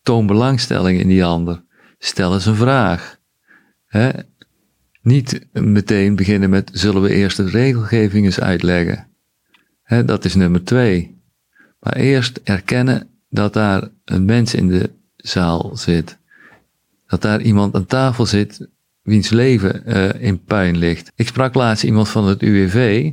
[0.01, 1.63] Toon belangstelling in die ander.
[1.97, 3.19] Stel eens een vraag.
[3.85, 4.09] Hè?
[5.03, 9.07] Niet meteen beginnen met zullen we eerst de regelgeving eens uitleggen.
[10.05, 11.21] Dat is nummer twee.
[11.79, 16.17] Maar eerst erkennen dat daar een mens in de zaal zit.
[17.07, 18.67] Dat daar iemand aan tafel zit
[19.01, 21.11] wiens leven eh, in puin ligt.
[21.15, 23.11] Ik sprak laatst iemand van het UWV.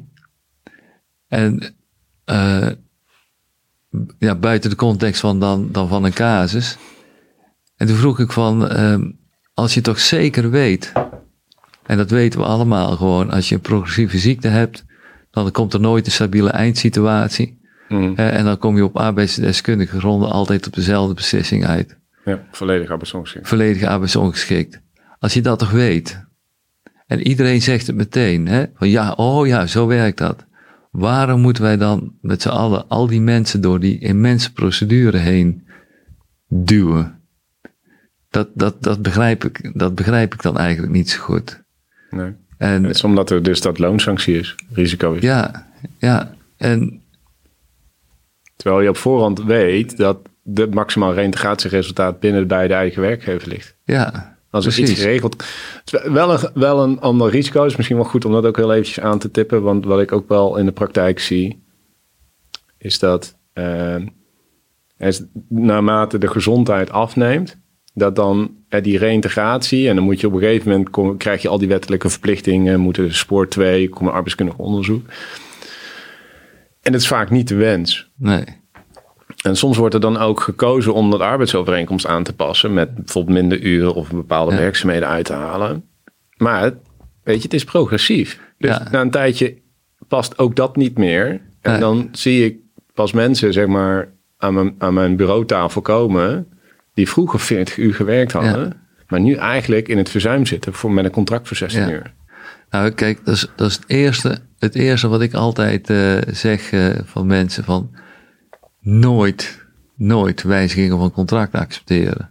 [1.29, 1.75] En
[2.25, 2.69] eh,
[4.19, 6.77] ja, buiten de context van dan, dan van een casus.
[7.77, 9.11] En toen vroeg ik van, ehm,
[9.55, 10.93] als je toch zeker weet,
[11.91, 14.85] en dat weten we allemaal gewoon, als je een progressieve ziekte hebt,
[15.31, 17.61] dan komt er nooit een stabiele eindsituatie.
[17.89, 18.13] Mm.
[18.17, 21.99] Eh, en dan kom je op arbeidsdeskundige gronden altijd op dezelfde beslissing uit.
[22.25, 23.49] Ja, volledig arbeidsongeschikt.
[23.49, 24.81] Volledig arbeidsongeschikt.
[25.19, 26.25] Als je dat toch weet.
[27.07, 28.49] En iedereen zegt het meteen.
[28.49, 28.65] Hè?
[28.75, 30.47] Van ja, oh ja, zo werkt dat.
[30.91, 35.67] Waarom moeten wij dan met z'n allen al die mensen door die immense procedure heen
[36.49, 37.21] duwen?
[38.29, 41.63] Dat, dat, dat, begrijp ik, dat begrijp ik dan eigenlijk niet zo goed.
[42.11, 42.33] Nee.
[42.59, 45.23] En Het is omdat er dus dat loonsanctie is, risico is.
[45.23, 45.67] ja,
[45.99, 46.35] ja.
[46.57, 47.03] En
[48.57, 50.19] Terwijl je op voorhand weet dat
[50.55, 53.77] het maximaal reïntegratieresultaat binnen bij de eigen werkgever ligt.
[53.85, 54.91] ja, Als er precies.
[54.91, 55.45] iets geregeld...
[56.05, 57.65] Wel een, wel een ander risico.
[57.65, 59.63] is misschien wel goed om dat ook heel eventjes aan te tippen.
[59.63, 61.63] Want wat ik ook wel in de praktijk zie...
[62.79, 63.97] is dat eh,
[65.49, 67.59] naarmate de gezondheid afneemt...
[67.95, 68.51] dat dan
[68.83, 69.89] die reïntegratie...
[69.89, 70.91] en dan moet je op een gegeven moment...
[70.91, 72.81] Kom, krijg je al die wettelijke verplichtingen...
[72.81, 75.07] moeten spoor 2, komen arbeidskundig onderzoek.
[76.83, 78.11] En het is vaak niet de wens.
[78.17, 78.45] Nee.
[79.43, 82.75] En soms wordt er dan ook gekozen om dat arbeidsovereenkomst aan te passen...
[82.75, 84.59] met bijvoorbeeld minder uren of bepaalde Ja.
[84.59, 85.85] werkzaamheden uit te halen.
[86.37, 86.73] Maar
[87.23, 88.41] weet je, het is progressief.
[88.59, 88.89] Dus Ja.
[88.91, 89.57] na een tijdje
[90.09, 91.41] past ook dat niet meer.
[91.61, 91.81] En Nee.
[91.81, 92.57] dan zie ik
[92.95, 96.47] pas mensen, zeg maar, aan mijn, aan mijn bureautafel komen...
[97.01, 98.65] die vroeger 40 uur gewerkt hadden...
[98.65, 98.77] Ja.
[99.09, 101.91] maar nu eigenlijk in het verzuim zitten voor, met een contract voor 16 Ja.
[101.91, 102.13] uur.
[102.71, 106.73] Nou, kijk, dat is, dat is het, eerste, het eerste wat ik altijd eh, zeg
[106.73, 107.91] eh, van mensen: van
[108.81, 112.31] nooit, nooit wijzigingen van contract accepteren.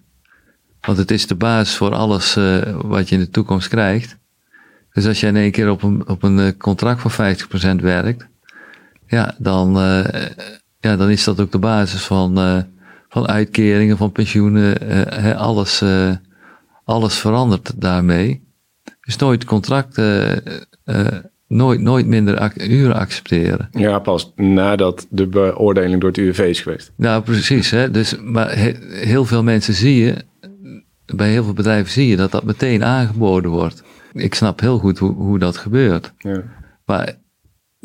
[0.81, 4.17] Want het is de basis voor alles eh, wat je in de toekomst krijgt.
[4.93, 7.35] Dus als jij in één keer op een, op een contract van
[7.79, 8.27] 50% werkt,
[9.07, 9.71] ja dan,
[10.79, 12.37] ja, dan is dat ook de basis van,
[13.09, 14.79] van uitkeringen, van pensioenen,
[15.09, 16.11] eh, alles, eh,
[16.83, 18.47] alles verandert daarmee.
[19.01, 20.31] Dus nooit contract, eh,
[21.47, 23.69] nooit, nooit minder uren accepteren.
[23.71, 26.91] Ja, pas nadat de beoordeling door het UWV is geweest.
[26.95, 27.69] Nou, precies.
[27.71, 27.91] Hè?
[27.91, 30.15] Dus, maar he- heel veel mensen zie je,
[31.15, 33.83] bij heel veel bedrijven zie je dat dat meteen aangeboden wordt.
[34.13, 36.13] Ik snap heel goed hoe, hoe dat gebeurt.
[36.17, 36.43] Ja.
[36.85, 37.15] Maar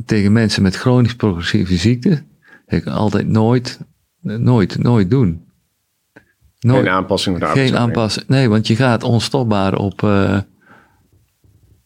[0.05, 2.23] tegen mensen met chronisch progressieve ziekte,
[2.67, 3.79] zeg ik altijd nooit,
[4.25, 5.45] nooit, nooit doen.
[6.61, 8.29] Nooit, Geen aanpassing van de geen aanpassing.
[8.29, 10.41] Nee, want je gaat onstopbaar op, eh,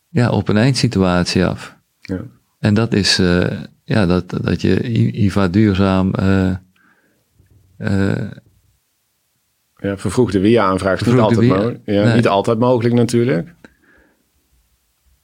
[0.08, 1.76] ja, op een eindsituatie af.
[2.00, 2.20] Ja.
[2.58, 3.50] En dat is eh,
[3.84, 4.82] ja, dat, dat je
[5.12, 6.14] IVA duurzaam.
[6.14, 6.52] eh,
[9.76, 11.80] Ja, vervroegde WIA-aanvraag is niet altijd, mogelijk.
[11.84, 12.14] ja, Nee.
[12.14, 13.54] niet altijd mogelijk natuurlijk.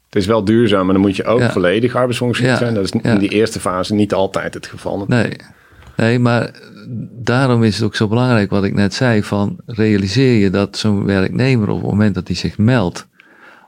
[0.07, 1.51] Het is wel duurzaam, maar dan moet je ook Ja.
[1.53, 2.57] volledig arbeidsongeschikt Ja.
[2.57, 2.75] zijn.
[2.75, 5.05] Dat is in die eerste fase niet altijd het geval.
[5.09, 5.37] nee.
[5.97, 6.61] Nee, maar
[7.11, 11.05] daarom is het ook zo belangrijk wat ik net zei: van realiseer je dat zo'n
[11.05, 13.09] werknemer op het moment dat hij zich meldt,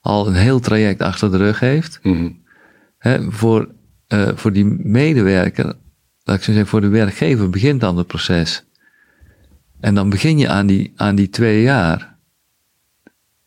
[0.01, 1.99] al een heel traject achter de rug heeft.
[2.03, 2.31] Mhm.
[3.29, 3.69] Voor,
[4.07, 5.75] eh, voor die medewerker,
[6.23, 8.65] laat ik zo zeggen, voor de werkgever begint dan het proces.
[9.81, 12.17] En dan begin je aan die, aan die twee jaar.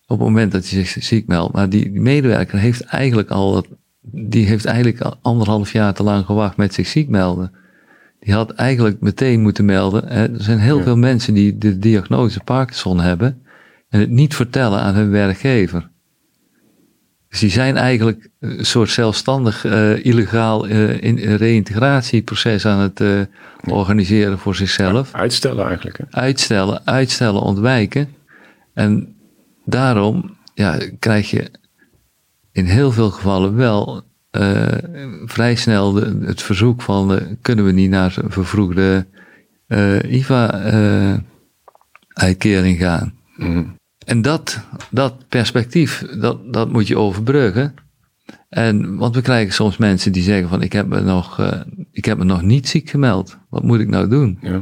[0.05, 1.53] Op het moment dat hij zich ziek meldt.
[1.53, 3.65] Maar die, medewerker heeft eigenlijk al,
[4.01, 7.51] die heeft eigenlijk al anderhalf jaar te lang gewacht met zich ziek melden.
[8.19, 10.07] Die had eigenlijk meteen moeten melden.
[10.07, 10.33] Hè.
[10.33, 10.83] Er zijn heel Ja.
[10.83, 13.41] veel mensen die de diagnose Parkinson hebben
[13.89, 15.89] en het niet vertellen aan hun werkgever.
[17.29, 23.01] Dus die zijn eigenlijk een soort zelfstandig, eh, illegaal eh, in, een reïntegratieproces aan het
[23.01, 23.21] eh,
[23.67, 25.13] organiseren voor zichzelf.
[25.13, 25.97] Uitstellen eigenlijk.
[25.97, 26.03] Hè?
[26.09, 28.15] Uitstellen, uitstellen, ontwijken.
[28.73, 29.15] En
[29.65, 31.51] daarom ja, krijg je
[32.51, 34.67] in heel veel gevallen wel eh,
[35.25, 39.07] vrij snel de- het verzoek van eh, kunnen we niet naar een vervroegde
[39.67, 43.13] eh, IVA-uitkering gaan.
[43.37, 43.63] Mhm.
[44.05, 44.59] En dat,
[44.91, 47.73] dat perspectief, dat, dat moet je overbruggen.
[48.49, 51.41] En, want we krijgen soms mensen die zeggen van ik heb me nog,
[51.91, 53.37] ik heb me nog niet ziek gemeld.
[53.49, 54.37] Wat moet ik nou doen?
[54.41, 54.61] Ja.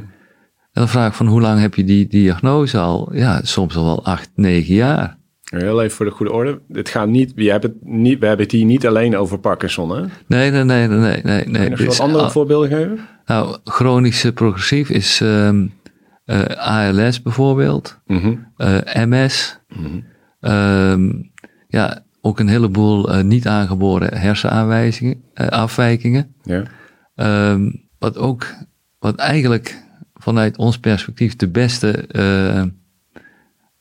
[0.77, 3.15] En dan vraag ik van hoe lang heb je die diagnose al?
[3.15, 5.17] Ja, soms al wel acht, negen jaar.
[5.47, 6.61] Heel even voor de goede orde.
[6.71, 9.89] Het gaat niet, je hebt het niet, we hebben het hier niet alleen over Parkinson.
[9.97, 10.01] Hè?
[10.27, 11.21] Nee, nee, nee, nee, nee.
[11.23, 11.63] nee, Kun nee.
[11.63, 12.99] je nog Dit wat andere al- voorbeelden geven?
[13.25, 15.67] nou, chronische progressief is ehm,
[16.25, 18.35] eh, ALS bijvoorbeeld, Mhm.
[18.57, 19.59] eh, MS.
[19.67, 19.99] Mhm.
[20.39, 21.09] Ehm,
[21.67, 26.35] ja, ook een heleboel eh, niet aangeboren hersenaanwijzingen, eh, afwijkingen.
[26.43, 26.63] Ja.
[27.15, 27.69] Ehm,
[27.99, 28.45] wat ook,
[28.99, 29.83] wat eigenlijk
[30.13, 32.05] vanuit ons perspectief de beste,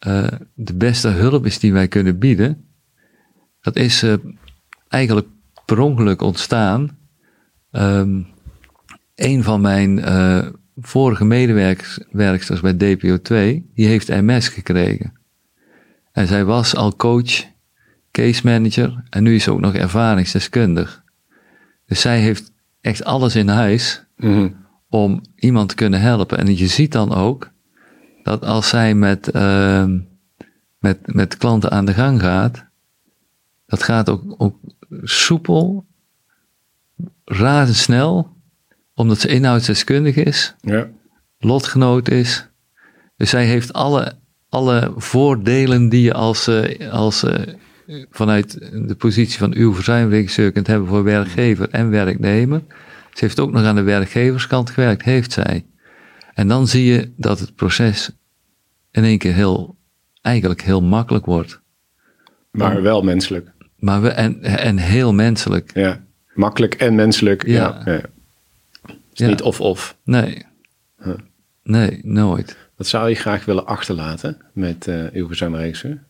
[0.07, 2.65] eh, de beste hulp is die wij kunnen bieden.
[3.61, 4.15] Dat is eh,
[4.89, 5.27] eigenlijk
[5.65, 6.99] per ongeluk ontstaan.
[7.71, 8.23] Ehm,
[9.15, 10.47] een van mijn eh,
[10.77, 15.13] vorige medewerksters bij DPO2, die heeft MS gekregen.
[16.13, 17.45] En zij was al coach,
[18.11, 21.03] case manager en nu is ze ook nog ervaringsdeskundig.
[21.87, 24.49] Dus zij heeft echt alles in huis Mhm.
[24.89, 26.39] om iemand te kunnen helpen.
[26.39, 27.51] En je ziet dan ook
[28.27, 29.99] dat als zij met, ehm,
[30.79, 32.65] met, met klanten aan de gang gaat,
[33.67, 34.57] dat gaat ook, ook
[35.03, 35.87] soepel,
[37.25, 38.37] razendsnel,
[38.95, 40.89] omdat ze inhoudsdeskundig is, ja.
[41.39, 42.49] lotgenoot is.
[43.17, 44.13] Dus zij heeft alle,
[44.49, 47.55] alle voordelen die je als, eh, als eh,
[48.11, 48.53] vanuit
[48.89, 52.63] de positie van uw verzuimregisseur kunt hebben voor werkgever en werknemer.
[53.13, 55.67] Ze heeft ook nog aan de werkgeverskant gewerkt, heeft zij.
[56.37, 58.11] En dan zie je dat het proces
[58.91, 59.77] in één keer heel,
[60.23, 61.61] eigenlijk heel makkelijk wordt.
[62.51, 63.51] Maar wel menselijk.
[63.79, 65.71] Maar we, en, en heel menselijk.
[65.75, 66.05] Ja.
[66.35, 67.47] Makkelijk en menselijk.
[67.47, 67.83] Ja.
[69.13, 69.27] Ja.
[69.27, 69.97] niet of-of.
[70.05, 70.47] Nee.
[71.03, 71.15] Huh.
[71.63, 72.57] Nee, nooit.
[72.77, 76.03] Wat zou je graag willen achterlaten met uh, uw gezangregisseur?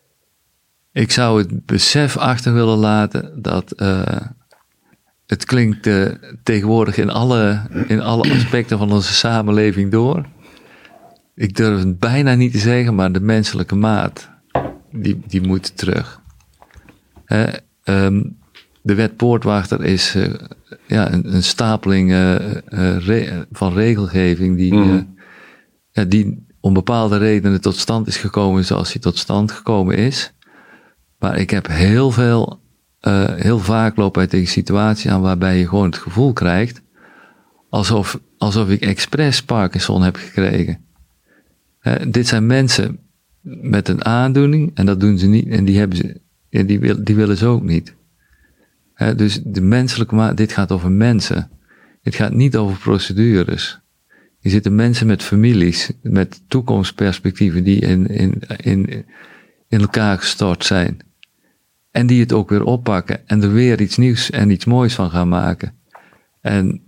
[0.92, 4.16] Ik zou het besef achter willen laten dat uh,
[5.26, 6.10] het klinkt uh,
[6.42, 10.26] tegenwoordig in alle, in alle aspecten van onze samenleving door.
[11.34, 14.30] Ik durf het bijna niet te zeggen, maar de menselijke maat,
[14.92, 16.20] die, die moet terug.
[17.24, 17.46] Hè,
[17.84, 18.38] um,
[18.82, 20.34] de wet poortwachter is uh,
[20.86, 22.10] ja, een, een stapeling
[22.98, 25.16] re van regelgeving die, mm.
[25.90, 30.32] ja, die om bepaalde redenen tot stand is gekomen zoals hij tot stand gekomen is.
[31.18, 32.60] Maar ik heb heel veel,
[33.06, 36.82] uh, heel vaak loop ik tegen situaties aan waarbij je gewoon het gevoel krijgt
[37.68, 40.84] alsof, alsof ik expres Parkinson heb gekregen.
[42.08, 42.98] dit zijn mensen
[43.42, 46.20] met een aandoening en dat doen ze niet en die, hebben ze,
[46.64, 47.94] die, wil, die willen ze ook niet.
[49.16, 51.50] dus de menselijke, dit gaat over mensen.
[52.02, 53.80] Het gaat niet over procedures.
[54.40, 59.04] Hier zitten mensen met families, met toekomstperspectieven die in, in, in,
[59.68, 60.98] in elkaar gestort zijn.
[61.96, 65.10] En die het ook weer oppakken en er weer iets nieuws en iets moois van
[65.10, 65.78] gaan maken.
[66.40, 66.82] En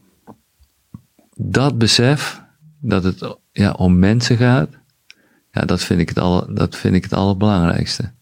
[1.34, 2.42] dat besef,
[2.80, 4.68] dat het ja, om mensen gaat,
[5.50, 8.12] ja, dat, vind ik het alle, dat vind ik het allerbelangrijkste.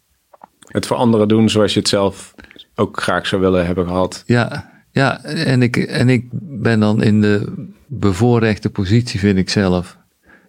[0.61, 2.35] Het voor anderen doen zoals je het zelf
[2.75, 4.23] ook graag zou willen hebben gehad.
[4.27, 6.29] Ja, ja en, ik, en ik
[6.61, 9.99] ben dan in de bevoorrechte positie, vind ik zelf.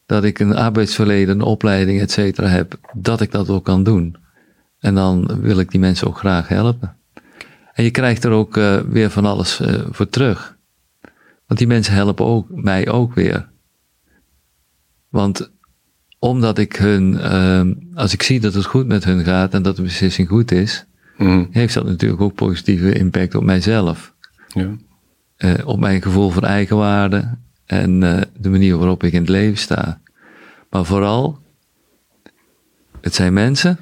[0.06, 4.26] Dat ik een arbeidsverleden, een opleiding, et cetera heb, dat ik dat ook kan doen.
[4.80, 6.98] En dan wil ik die mensen ook graag helpen.
[7.74, 10.58] En je krijgt er ook uh, weer van alles uh, voor terug.
[11.46, 13.50] Want die mensen helpen ook, mij ook weer.
[15.10, 15.52] Want
[16.20, 17.62] omdat ik hun, uh,
[17.96, 20.86] als ik zie dat het goed met hun gaat en dat de beslissing goed is,
[21.18, 21.48] mm.
[21.52, 24.14] heeft dat natuurlijk ook positieve impact op mijzelf.
[24.48, 24.76] Ja.
[25.64, 28.00] Op mijn gevoel voor eigenwaarde en
[28.40, 30.02] de manier waarop ik in het leven sta.
[30.70, 31.40] Maar vooral,
[33.02, 33.80] het zijn mensen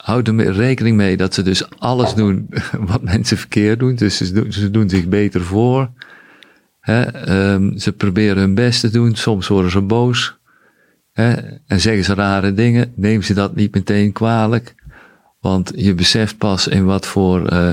[0.00, 2.48] houd er rekening mee dat ze dus alles doen
[2.90, 3.94] wat mensen verkeerd doen.
[3.94, 5.90] Dus ze doen, zich beter voor.
[7.28, 9.14] um, ze proberen hun best te doen.
[9.14, 10.38] Soms worden ze boos.
[11.12, 12.92] en zeggen ze rare dingen.
[12.94, 14.74] Neem ze dat niet meteen kwalijk.
[15.40, 17.72] Want je beseft pas in wat voor uh,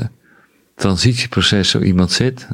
[0.75, 2.47] transitieproces zo iemand zit.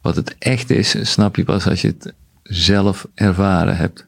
[0.00, 4.05] Wat het echt is, snap je pas als je het zelf ervaren hebt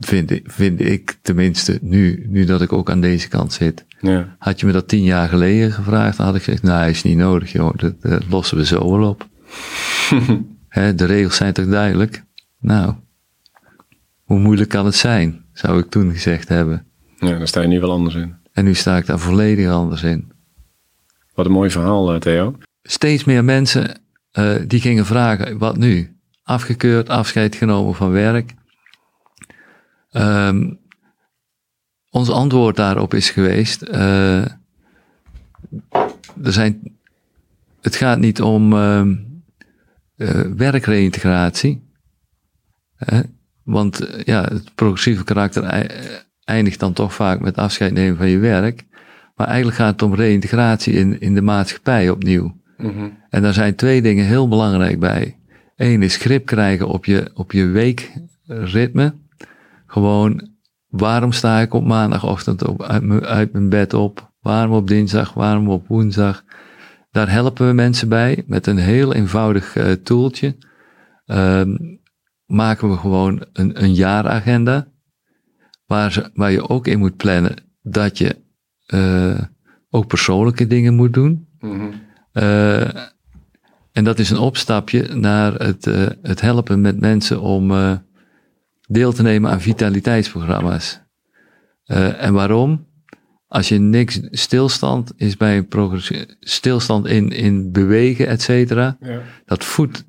[0.00, 3.84] vind, vind ik tenminste, nu, nu dat ik ook aan deze kant zit.
[4.00, 4.36] Ja.
[4.38, 7.16] Had je me dat tien jaar geleden gevraagd, dan had ik gezegd, nou, is niet
[7.16, 7.94] nodig, joh, dat,
[8.28, 9.28] lossen we zo wel op.
[10.96, 12.24] de regels zijn toch duidelijk?
[12.60, 12.94] Nou,
[14.22, 16.86] hoe moeilijk kan het zijn, zou ik toen gezegd hebben.
[17.18, 18.34] Ja, daar sta je nu wel anders in.
[18.52, 20.32] En nu sta ik daar volledig anders in.
[21.34, 22.58] Wat een mooi verhaal, eh, Theo.
[22.82, 24.00] Steeds meer mensen
[24.38, 26.16] uh, die gingen vragen, wat nu?
[26.42, 28.54] Afgekeurd, afscheid genomen van werk.
[30.16, 30.78] Um,
[32.10, 34.44] ons antwoord daarop is geweest: uh,
[36.42, 36.96] er zijn,
[37.80, 39.06] het gaat niet om uh,
[40.16, 41.84] uh, werkreïntegratie.
[42.96, 43.20] Hè?
[43.62, 45.62] Want eh, ja, het progressieve karakter
[46.44, 48.84] eindigt dan toch vaak met afscheid nemen van je werk.
[49.34, 52.56] Maar eigenlijk gaat het om reïntegratie in, in de maatschappij opnieuw.
[52.76, 53.18] Mm -hmm.
[53.30, 55.38] En daar zijn twee dingen heel belangrijk bij.
[55.76, 59.14] Eén is grip krijgen op je, op je weekritme.
[59.96, 60.48] Gewoon,
[60.86, 64.32] waarom sta ik op maandagochtend op, uit, mijn bed op?
[64.40, 65.34] Waarom op dinsdag?
[65.34, 66.44] Waarom op woensdag?
[67.10, 70.56] Daar helpen we mensen bij met een heel eenvoudig uh, toeltje.
[71.26, 72.00] Um,
[72.46, 74.88] maken we gewoon een, een jaaragenda.
[75.86, 78.36] Waar, ze, waar je ook in moet plannen dat je
[78.94, 79.40] uh,
[79.90, 81.48] ook persoonlijke dingen moet doen.
[81.58, 81.92] Mm -hmm.
[82.32, 82.96] uh,
[83.92, 85.84] en dat is een opstapje naar het,
[86.22, 87.70] het helpen met mensen om
[88.86, 91.00] deel te nemen aan vitaliteitsprogramma's.
[91.86, 92.86] Uh, en waarom?
[93.46, 98.96] Als je niks stilstand is bij een progressie, stilstand in, in bewegen, et cetera.
[99.00, 99.20] Ja.
[99.44, 100.04] Dat voedt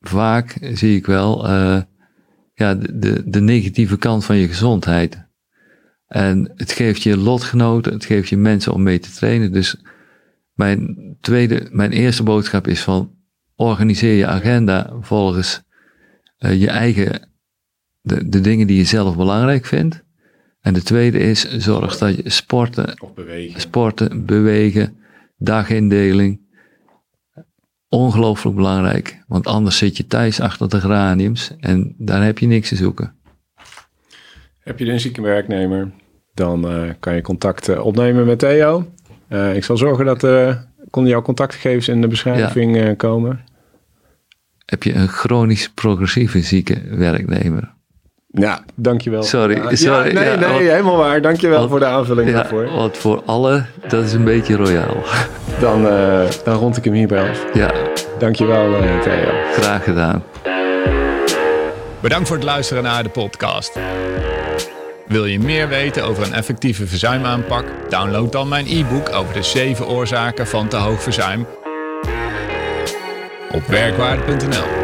[0.00, 1.80] vaak, zie ik wel, uh,
[2.54, 5.26] ja, de, de, de negatieve kant van je gezondheid.
[6.06, 9.52] En het geeft je lotgenoten, het geeft je mensen om mee te trainen.
[9.52, 9.76] Dus
[10.52, 13.14] mijn tweede, mijn eerste boodschap is van
[13.56, 15.62] organiseer je agenda volgens
[16.38, 17.28] uh, je eigen
[18.04, 20.02] de, de dingen die je zelf belangrijk vindt.
[20.60, 23.60] En de tweede is, zorg dat je sporten, bewegen.
[23.60, 24.96] sporten, bewegen,
[25.36, 26.42] dagindeling.
[27.88, 32.68] Ongelooflijk belangrijk, want anders zit je thuis achter de geraniums en daar heb je niks
[32.68, 33.14] te zoeken.
[34.58, 35.90] Heb je een zieke werknemer,
[36.34, 38.92] dan uh, kan je contact uh, opnemen met Theo.
[39.28, 40.20] Uh, ik zal zorgen dat
[40.90, 42.94] jouw contactgegevens in de beschrijving ja.
[42.94, 43.44] komen.
[44.66, 47.74] heb je een chronisch progressieve zieke werknemer.
[48.36, 49.22] Ja, dankjewel.
[49.22, 50.12] Sorry, Ja, sorry.
[50.12, 51.20] nee, ja, nee, helemaal waar.
[51.20, 52.68] Dankjewel voor de aanvulling ja, daarvoor.
[52.74, 54.96] want voor alle, dat is een beetje royaal.
[55.60, 57.44] Dan, eh, dan rond ik hem hierbij af.
[57.52, 57.70] Ja,
[58.18, 59.30] Dankjewel, eh Theo.
[59.52, 60.22] graag gedaan.
[62.00, 63.78] Bedankt voor het luisteren naar de podcast.
[65.06, 67.64] Wil je meer weten over een effectieve verzuimaanpak?
[67.88, 71.46] Download dan mijn e-book over de 7 oorzaken van te hoog verzuim
[73.52, 74.83] op werkwaarde.nl.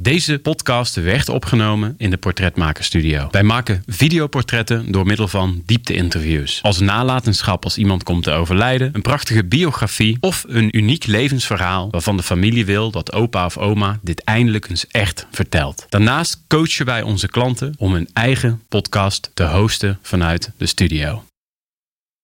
[0.00, 3.28] Deze podcast werd opgenomen in de Portretmakerstudio.
[3.30, 6.62] Wij maken videoportretten door middel van diepte-interviews.
[6.62, 12.16] Als nalatenschap als iemand komt te overlijden, een prachtige biografie of een uniek levensverhaal waarvan
[12.16, 15.86] de familie wil dat opa of oma dit eindelijk eens echt vertelt.
[15.88, 21.27] Daarnaast coachen wij onze klanten om hun eigen podcast te hosten vanuit de studio.